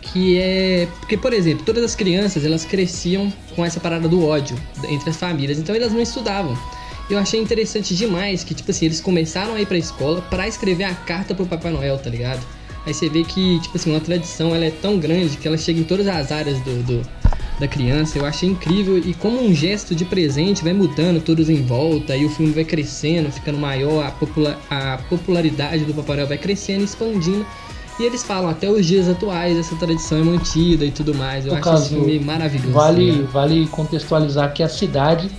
[0.00, 0.86] que é.
[1.00, 4.56] Porque, por exemplo, todas as crianças elas cresciam com essa parada do ódio
[4.88, 6.56] entre as famílias, então elas não estudavam.
[7.08, 10.84] Eu achei interessante demais que, tipo assim, eles começaram a ir pra escola para escrever
[10.84, 12.44] a carta pro Papai Noel, tá ligado?
[12.86, 15.80] Aí você vê que, tipo assim, uma tradição ela é tão grande que ela chega
[15.80, 17.02] em todas as áreas do, do
[17.58, 18.18] da criança.
[18.18, 22.24] Eu achei incrível e como um gesto de presente vai mudando todos em volta e
[22.24, 26.84] o filme vai crescendo, ficando maior, a, popula a popularidade do Papai Noel vai crescendo,
[26.84, 27.46] expandindo.
[27.98, 31.46] E eles falam, até os dias atuais essa tradição é mantida e tudo mais.
[31.46, 32.72] Eu no acho caso, esse filme maravilhoso.
[32.72, 33.28] Vale, né?
[33.32, 35.30] vale contextualizar que a cidade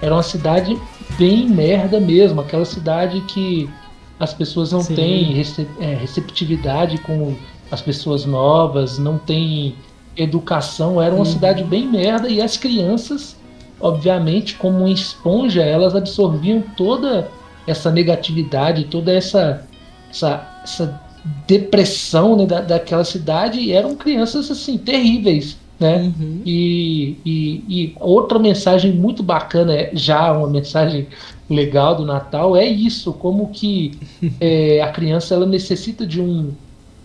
[0.00, 0.78] era uma cidade
[1.18, 3.68] bem merda mesmo, aquela cidade que
[4.18, 4.94] as pessoas não Sim.
[4.94, 5.44] têm
[5.80, 7.34] é, receptividade com
[7.70, 9.74] as pessoas novas, não tem
[10.16, 11.24] educação, era uma uhum.
[11.24, 13.36] cidade bem merda e as crianças,
[13.80, 17.30] obviamente, como uma esponja, elas absorviam toda
[17.66, 19.66] essa negatividade, toda essa,
[20.10, 21.00] essa, essa
[21.46, 26.40] depressão né, da, daquela cidade e eram crianças assim terríveis né uhum.
[26.46, 31.08] e, e, e, outra mensagem muito bacana é já uma mensagem
[31.48, 33.98] legal do Natal é isso como que
[34.40, 36.52] é, a criança ela necessita de um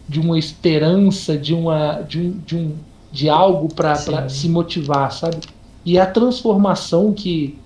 [0.08, 2.72] de uma esperança de uma de um, de, um,
[3.12, 5.38] de algo para se motivar sabe
[5.86, 7.58] e a transformação que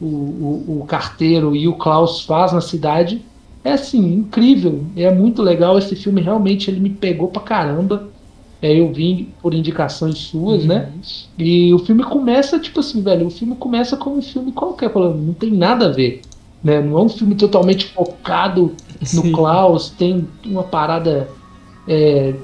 [0.00, 3.22] o, o, o carteiro e o Klaus faz na cidade
[3.62, 4.86] é assim, incrível.
[4.96, 5.78] É muito legal.
[5.78, 8.08] Esse filme realmente ele me pegou pra caramba.
[8.62, 10.74] É, eu vim por indicações suas, né?
[10.74, 10.80] uhum.
[10.80, 10.92] né?
[11.38, 15.16] E o filme começa, tipo assim, velho, o filme começa como um filme qualquer, falando,
[15.16, 16.20] não tem nada a ver.
[16.62, 16.80] Né?
[16.80, 19.32] Não é um filme totalmente focado no Sim.
[19.32, 21.28] Klaus, tem uma parada
[21.88, 22.34] é,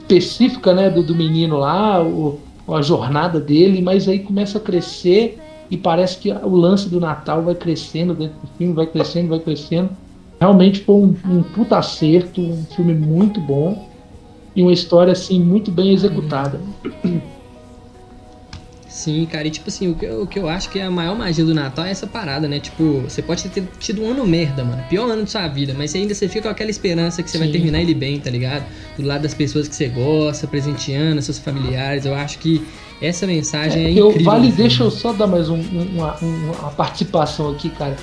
[0.00, 5.38] específica né, do, do menino lá, o, a jornada dele, mas aí começa a crescer
[5.70, 9.38] e parece que o lance do Natal vai crescendo dentro do filme, vai crescendo, vai
[9.38, 9.90] crescendo.
[10.40, 13.88] Realmente foi um, um puta acerto, um filme muito bom
[14.56, 16.58] e uma história assim muito bem executada.
[18.88, 20.90] Sim, cara, e tipo assim, o que, eu, o que eu acho que é a
[20.90, 22.58] maior magia do Natal é essa parada, né?
[22.58, 25.94] Tipo, você pode ter tido um ano merda, mano, pior ano de sua vida, mas
[25.94, 27.44] ainda você fica com aquela esperança que você Sim.
[27.44, 28.64] vai terminar ele bem, tá ligado?
[28.96, 32.66] Do lado das pessoas que você gosta, presenteando, seus familiares, eu acho que
[33.00, 34.32] essa mensagem é, é eu, incrível.
[34.32, 37.96] Vale, deixa eu só dar mais um, uma, uma participação aqui, cara.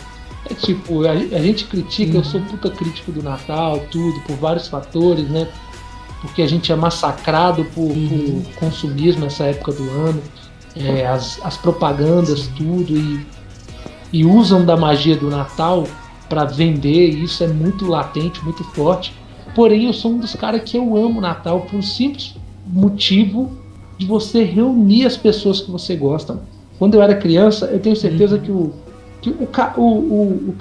[0.48, 2.18] É tipo, a, a gente critica, uhum.
[2.20, 5.48] eu sou puta crítico do Natal, tudo, por vários fatores, né?
[6.24, 8.42] Porque a gente é massacrado por, uhum.
[8.42, 10.24] por consumismo nessa época do ano,
[10.76, 13.24] é, as, as propagandas, tudo, e,
[14.12, 15.86] e usam da magia do Natal
[16.28, 19.14] para vender, e isso é muito latente, muito forte.
[19.54, 23.52] Porém, eu sou um dos caras que eu amo Natal por um simples motivo
[23.98, 26.42] de você reunir as pessoas que você gosta.
[26.80, 28.42] Quando eu era criança, eu tenho certeza uhum.
[28.42, 28.74] que o
[29.22, 30.56] que o, o, o,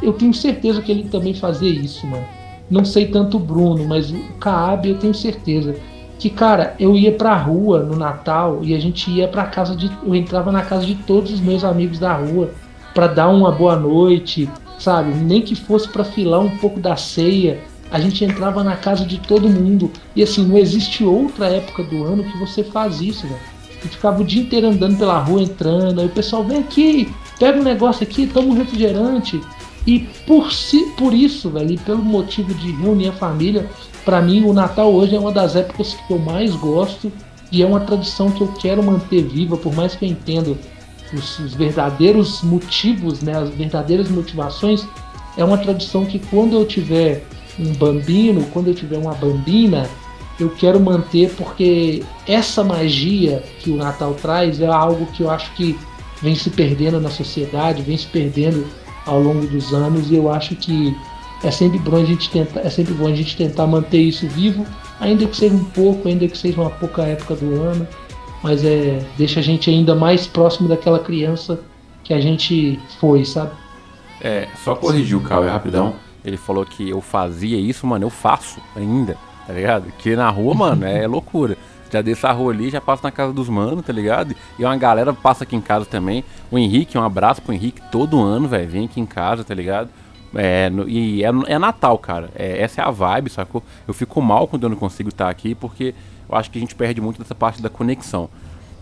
[0.00, 2.24] eu tenho certeza que ele também fazia isso, mano.
[2.68, 5.76] Não sei tanto o Bruno, mas o Kaab eu tenho certeza.
[6.18, 9.90] Que, cara, eu ia pra rua no Natal e a gente ia pra casa de.
[10.04, 12.50] Eu entrava na casa de todos os meus amigos da rua
[12.94, 14.48] para dar uma boa noite,
[14.78, 15.12] sabe?
[15.12, 17.60] Nem que fosse para filar um pouco da ceia.
[17.90, 19.90] A gente entrava na casa de todo mundo.
[20.16, 23.40] E assim, não existe outra época do ano que você faz isso, velho.
[23.84, 26.00] E ficava o dia inteiro andando pela rua, entrando.
[26.00, 29.40] Aí o pessoal, vem aqui, pega um negócio aqui, toma um refrigerante.
[29.86, 33.70] E por, si, por isso, velho, e pelo motivo de reunir a família,
[34.04, 37.12] para mim o Natal hoje é uma das épocas que eu mais gosto
[37.52, 40.56] e é uma tradição que eu quero manter viva, por mais que eu entenda
[41.12, 44.84] os, os verdadeiros motivos, né, as verdadeiras motivações.
[45.36, 47.24] É uma tradição que quando eu tiver
[47.58, 49.88] um bambino, quando eu tiver uma bambina,
[50.38, 55.52] eu quero manter porque essa magia que o Natal traz é algo que eu acho
[55.54, 55.78] que
[56.20, 58.66] vem se perdendo na sociedade, vem se perdendo
[59.06, 60.94] ao longo dos anos e eu acho que
[61.42, 64.66] é sempre bom a gente tentar, é sempre bom a gente tentar manter isso vivo,
[65.00, 67.86] ainda que seja um pouco, ainda que seja uma pouca época do ano,
[68.42, 71.60] mas é deixa a gente ainda mais próximo daquela criança
[72.02, 73.50] que a gente foi, sabe?
[74.20, 75.94] É, só corrigir o Cauê rapidão.
[76.24, 79.16] Ele falou que eu fazia isso, mano, eu faço ainda,
[79.46, 79.92] tá ligado?
[79.98, 81.56] Que na rua, mano, é loucura.
[81.96, 84.36] Já desço a rua ali, já passo na casa dos manos, tá ligado?
[84.58, 86.22] E uma galera passa aqui em casa também.
[86.50, 88.68] O Henrique, um abraço pro Henrique todo ano, velho.
[88.68, 89.88] Vem aqui em casa, tá ligado?
[90.34, 92.28] É, no, e é, é, Natal, cara.
[92.34, 93.62] É, essa é a vibe, sacou?
[93.88, 95.94] Eu fico mal quando eu não consigo estar aqui, porque
[96.28, 98.28] eu acho que a gente perde muito dessa parte da conexão.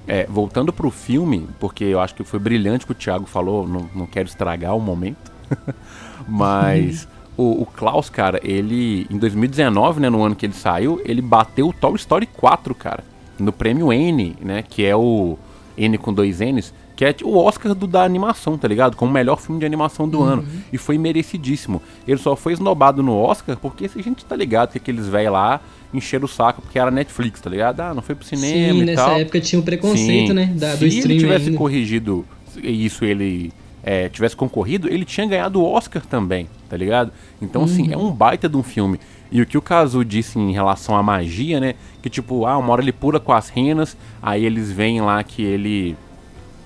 [0.09, 3.67] É, voltando pro filme, porque eu acho que foi brilhante o que o Thiago falou,
[3.67, 5.33] não, não quero estragar o momento.
[6.27, 11.21] Mas o, o, Klaus, cara, ele em 2019, né, no ano que ele saiu, ele
[11.21, 13.05] bateu o Toy Story 4, cara,
[13.39, 15.37] no prêmio N, né, que é o
[15.77, 18.97] N com dois N's, que é o Oscar do, da animação, tá ligado?
[18.97, 20.25] Como o melhor filme de animação do uhum.
[20.25, 20.47] ano.
[20.73, 21.83] E foi merecidíssimo.
[22.07, 25.61] Ele só foi esnobado no Oscar porque a gente tá ligado que aqueles velhos lá
[25.93, 27.81] encheram o saco porque era Netflix, tá ligado?
[27.81, 29.19] Ah, não foi pro cinema Sim, e nessa tal.
[29.19, 30.33] época tinha um preconceito, Sim.
[30.35, 30.53] né?
[30.55, 31.59] Da, Se ele tivesse ainda.
[31.59, 32.25] corrigido
[32.63, 33.53] isso, ele
[33.85, 37.13] é, tivesse concorrido, ele tinha ganhado o Oscar também, tá ligado?
[37.41, 37.67] Então, uhum.
[37.67, 38.99] assim, é um baita de um filme.
[39.31, 41.75] E o que o Kazu disse em relação à magia, né?
[42.01, 45.43] Que tipo, ah, uma hora ele pula com as renas, aí eles veem lá que
[45.43, 45.97] ele.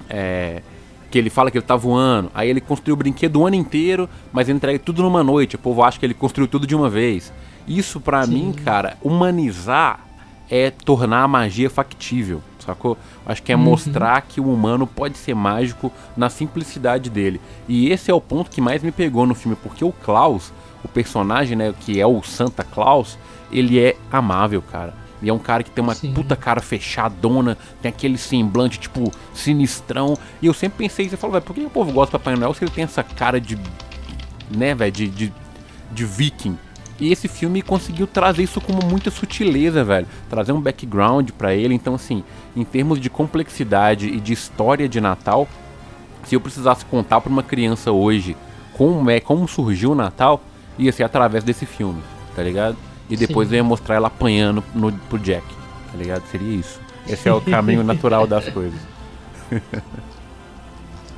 [0.09, 0.63] É,
[1.11, 4.09] que ele fala que ele tá voando, aí ele construiu o brinquedo o ano inteiro,
[4.31, 5.57] mas entrega tudo numa noite.
[5.57, 7.33] O povo acha que ele construiu tudo de uma vez.
[7.67, 10.07] Isso para mim, cara, humanizar
[10.51, 12.97] é tornar a magia factível, sacou?
[13.27, 13.63] Acho que é uhum.
[13.63, 17.41] mostrar que o humano pode ser mágico na simplicidade dele.
[17.69, 20.53] E esse é o ponto que mais me pegou no filme, porque o Klaus,
[20.85, 23.19] o personagem, né, que é o Santa Claus,
[23.51, 24.95] ele é amável, cara.
[25.21, 26.13] E é um cara que tem uma Sim.
[26.13, 30.17] puta cara fechadona, tem aquele semblante, tipo, sinistrão.
[30.41, 32.55] E eu sempre pensei, você falou, velho, por que o povo gosta do Papai Noel
[32.55, 33.59] se ele tem essa cara de.
[34.51, 35.33] né, velho, de, de,
[35.91, 36.57] de viking?
[37.01, 40.07] E esse filme conseguiu trazer isso como muita sutileza, velho.
[40.29, 41.75] Trazer um background para ele.
[41.75, 42.25] Então, assim,
[42.57, 45.47] em termos de complexidade e de história de Natal,
[46.25, 48.37] se eu precisasse contar para uma criança hoje
[48.77, 50.43] como é, como surgiu o Natal,
[50.79, 52.03] ia ser através desse filme,
[52.35, 52.77] tá ligado?
[53.09, 53.55] E depois Sim.
[53.55, 55.47] eu ia mostrar ela apanhando no, pro Jack,
[55.91, 56.25] tá ligado?
[56.27, 56.81] Seria isso.
[57.09, 58.81] Esse é o caminho natural das coisas.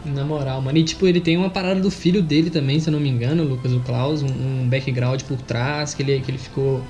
[0.05, 0.79] Na moral, mano.
[0.79, 3.45] E tipo, ele tem uma parada do filho dele também, se eu não me engano,
[3.45, 6.83] Lucas, o Klaus, um, um background por trás, que ele, que ele ficou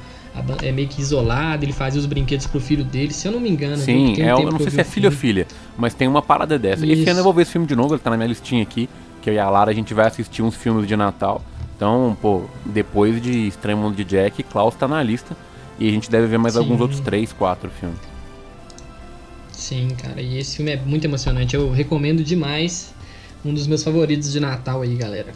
[0.63, 3.51] é meio que isolado, ele fazia os brinquedos pro filho dele, se eu não me
[3.51, 3.77] engano.
[3.77, 5.47] Sim, é, um eu não sei se é filho ou filha,
[5.77, 6.87] mas tem uma parada dessa.
[6.87, 7.03] Isso.
[7.03, 8.89] Esse ano eu vou ver esse filme de novo, ele tá na minha listinha aqui,
[9.21, 11.43] que eu e a Lara a gente vai assistir uns filmes de Natal.
[11.77, 15.37] Então, pô, depois de Estranho Mundo de Jack, Klaus tá na lista.
[15.79, 16.61] E a gente deve ver mais Sim.
[16.61, 17.99] alguns outros três, quatro filmes.
[19.51, 21.57] Sim, cara, e esse filme é muito emocionante.
[21.57, 22.95] Eu recomendo demais
[23.45, 25.33] um dos meus favoritos de Natal aí, galera.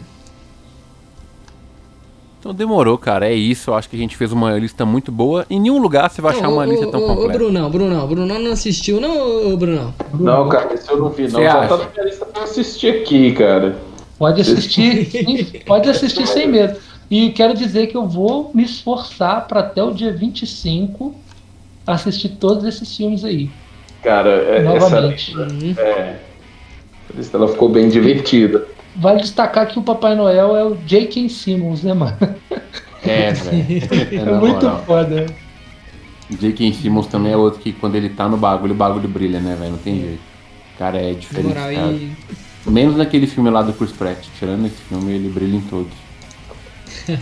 [2.39, 3.27] Então demorou, cara.
[3.27, 3.71] É isso.
[3.71, 5.47] Eu acho que a gente fez uma lista muito boa.
[5.49, 7.33] Em nenhum lugar você vai achar uma lista tão completa.
[7.33, 9.93] Ô, Brunão, Brunão, Brunão não assistiu, não, ô, Brunão?
[10.13, 11.31] Não, cara, esse eu não vi, não.
[11.31, 11.67] Você Já acha?
[11.69, 13.75] tá na minha lista pra assistir aqui, cara.
[14.19, 16.77] Pode assistir, pode assistir sem medo.
[17.09, 21.15] E quero dizer que eu vou me esforçar para até o dia 25
[21.85, 23.49] assistir todos esses filmes aí.
[24.03, 25.31] Cara, é, Novamente.
[25.31, 25.51] essa.
[25.51, 25.75] Uhum.
[25.77, 26.15] É,
[27.33, 28.67] ela ficou bem divertida.
[28.95, 31.27] Vale destacar que o Papai Noel é o J.K.
[31.29, 32.17] Simmons, né, mano?
[33.03, 33.83] É, velho.
[34.11, 35.25] É, é muito foda.
[36.29, 36.73] J.K.
[36.73, 39.71] Simmons também é outro que quando ele tá no bagulho, o bagulho brilha, né, velho?
[39.71, 40.21] Não tem jeito.
[40.73, 41.47] O cara é diferente.
[41.47, 42.11] Moral, e...
[42.65, 44.25] Menos naquele filme lá do Chris Pratt.
[44.39, 45.93] Tirando esse filme, ele brilha em todos.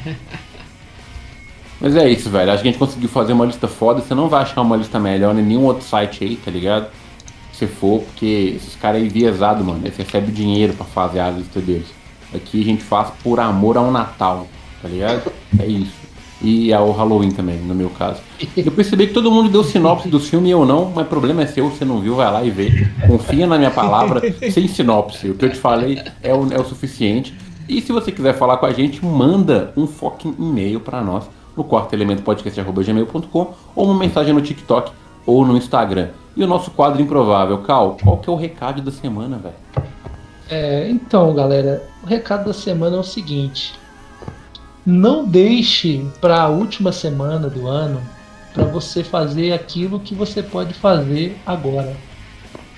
[1.82, 2.52] Mas é isso, velho.
[2.52, 4.02] Acho que a gente conseguiu fazer uma lista foda.
[4.02, 6.88] Você não vai achar uma lista melhor em nenhum outro site aí, tá ligado?
[7.68, 9.82] Se for, porque esses caras é enviesado, mano.
[9.84, 11.88] Eles recebem dinheiro para fazer a lista deles.
[12.34, 14.48] Aqui a gente faz por amor ao Natal,
[14.82, 15.32] tá ligado?
[15.60, 16.02] É isso.
[16.42, 18.20] E ao Halloween também, no meu caso.
[18.58, 21.44] Eu percebi que todo mundo deu sinopse do filme e eu não, mas o problema
[21.44, 22.88] é seu, você não viu, vai lá e vê.
[23.06, 24.20] Confia na minha palavra,
[24.52, 25.30] sem sinopse.
[25.30, 27.36] O que eu te falei é o, é o suficiente.
[27.70, 31.64] E se você quiser falar com a gente, manda um fucking e-mail para nós no
[31.64, 34.92] quarto elemento podcast.gmail.com ou uma mensagem no TikTok
[35.26, 36.10] ou no Instagram.
[36.36, 39.88] E o nosso quadro improvável, Cal, qual que é o recado da semana, velho?
[40.50, 43.74] É, então, galera, o recado da semana é o seguinte:
[44.86, 48.02] não deixe para a última semana do ano
[48.54, 51.96] para você fazer aquilo que você pode fazer agora.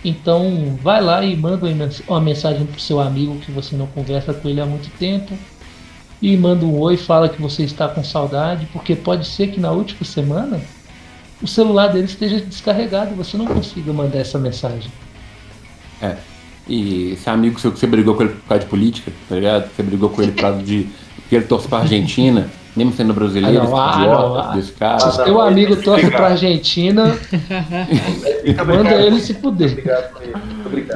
[0.04, 1.66] Então, vai lá e manda
[2.08, 5.34] uma mensagem pro seu amigo que você não conversa com ele há muito tempo
[6.22, 9.72] e manda um oi, fala que você está com saudade, porque pode ser que na
[9.72, 10.62] última semana
[11.42, 14.92] o celular dele esteja descarregado e você não consiga mandar essa mensagem.
[16.02, 16.16] É.
[16.68, 19.70] E esse amigo seu que você brigou com ele por causa de política, tá ligado?
[19.76, 20.90] Você brigou com ele por causa de
[21.30, 25.00] que ele torce pra Argentina, mesmo sendo brasileiro, ah, não, ah, idiota não, desse cara.
[25.00, 27.16] Se seu amigo torce pra Argentina,
[28.66, 29.84] manda ele se fuder.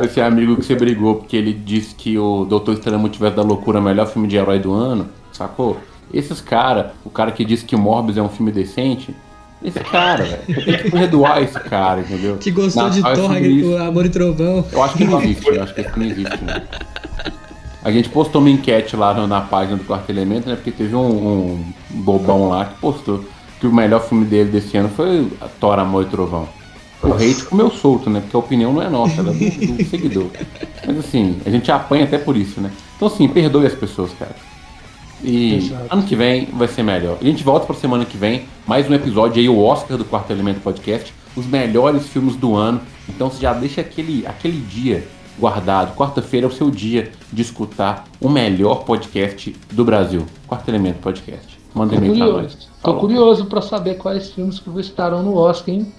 [0.03, 3.77] Esse amigo que você brigou porque ele disse que o Doutor Estranho Multiverso da Loucura
[3.77, 5.77] é o melhor filme de herói do ano, sacou?
[6.11, 9.15] Esses caras, o cara que disse que o Morbius é um filme decente,
[9.63, 10.65] esse cara, velho.
[10.65, 12.37] Tem que perdoar esse cara, entendeu?
[12.37, 14.65] Que gostou de Thor, o Amor e Trovão.
[14.71, 16.63] Eu acho que não existe, eu acho que isso não existe, né?
[17.83, 20.55] A gente postou uma enquete lá na página do Quarto Elemento, né?
[20.55, 23.23] Porque teve um, um bobão lá que postou
[23.59, 25.27] que o melhor filme dele desse ano foi
[25.59, 26.47] Thor, Amor e Trovão.
[27.01, 28.19] O hate comeu solto, né?
[28.19, 30.27] Porque a opinião não é nossa, ela é do, do seguidor.
[30.85, 32.71] Mas assim, a gente apanha até por isso, né?
[32.95, 34.35] Então assim, perdoe as pessoas, cara.
[35.23, 35.93] E Exato.
[35.93, 37.17] ano que vem vai ser melhor.
[37.19, 40.31] A gente volta pra semana que vem, mais um episódio aí, o Oscar do Quarto
[40.31, 42.81] Elemento Podcast, os melhores filmes do ano.
[43.07, 45.05] Então você já deixa aquele, aquele dia
[45.37, 45.95] guardado.
[45.95, 50.25] Quarta-feira é o seu dia de escutar o melhor podcast do Brasil.
[50.47, 51.59] Quarto Elemento Podcast.
[51.73, 52.69] Manda e-mail pra nós.
[52.81, 55.91] Tô curioso para saber quais filmes que estarão no Oscar, hein?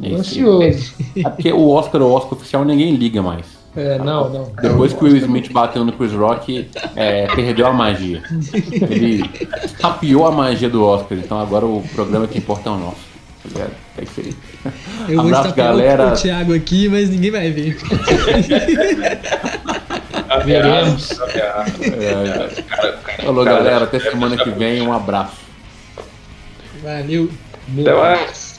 [0.00, 0.94] Tô ansioso.
[1.16, 3.61] É porque o Oscar, o Oscar oficial, ninguém liga mais.
[3.74, 4.52] É, não, não.
[4.60, 8.22] Depois que o Will Smith bateu no Chris Rock, é, perdeu a magia.
[8.70, 9.26] Ele
[9.80, 13.00] tapiou a magia do Oscar, então agora o programa que importa é o nosso.
[13.54, 13.66] tá?
[13.98, 14.34] É isso aí.
[15.08, 16.08] Eu vou Abraço, estar galera.
[16.08, 17.78] o Thiago aqui, mas ninguém vai ver.
[20.44, 21.08] Veremos.
[23.24, 23.84] Falou, galera.
[23.84, 24.82] Até semana que vem.
[24.82, 25.36] Um abraço.
[26.82, 27.30] Valeu.
[27.80, 28.51] Até mais.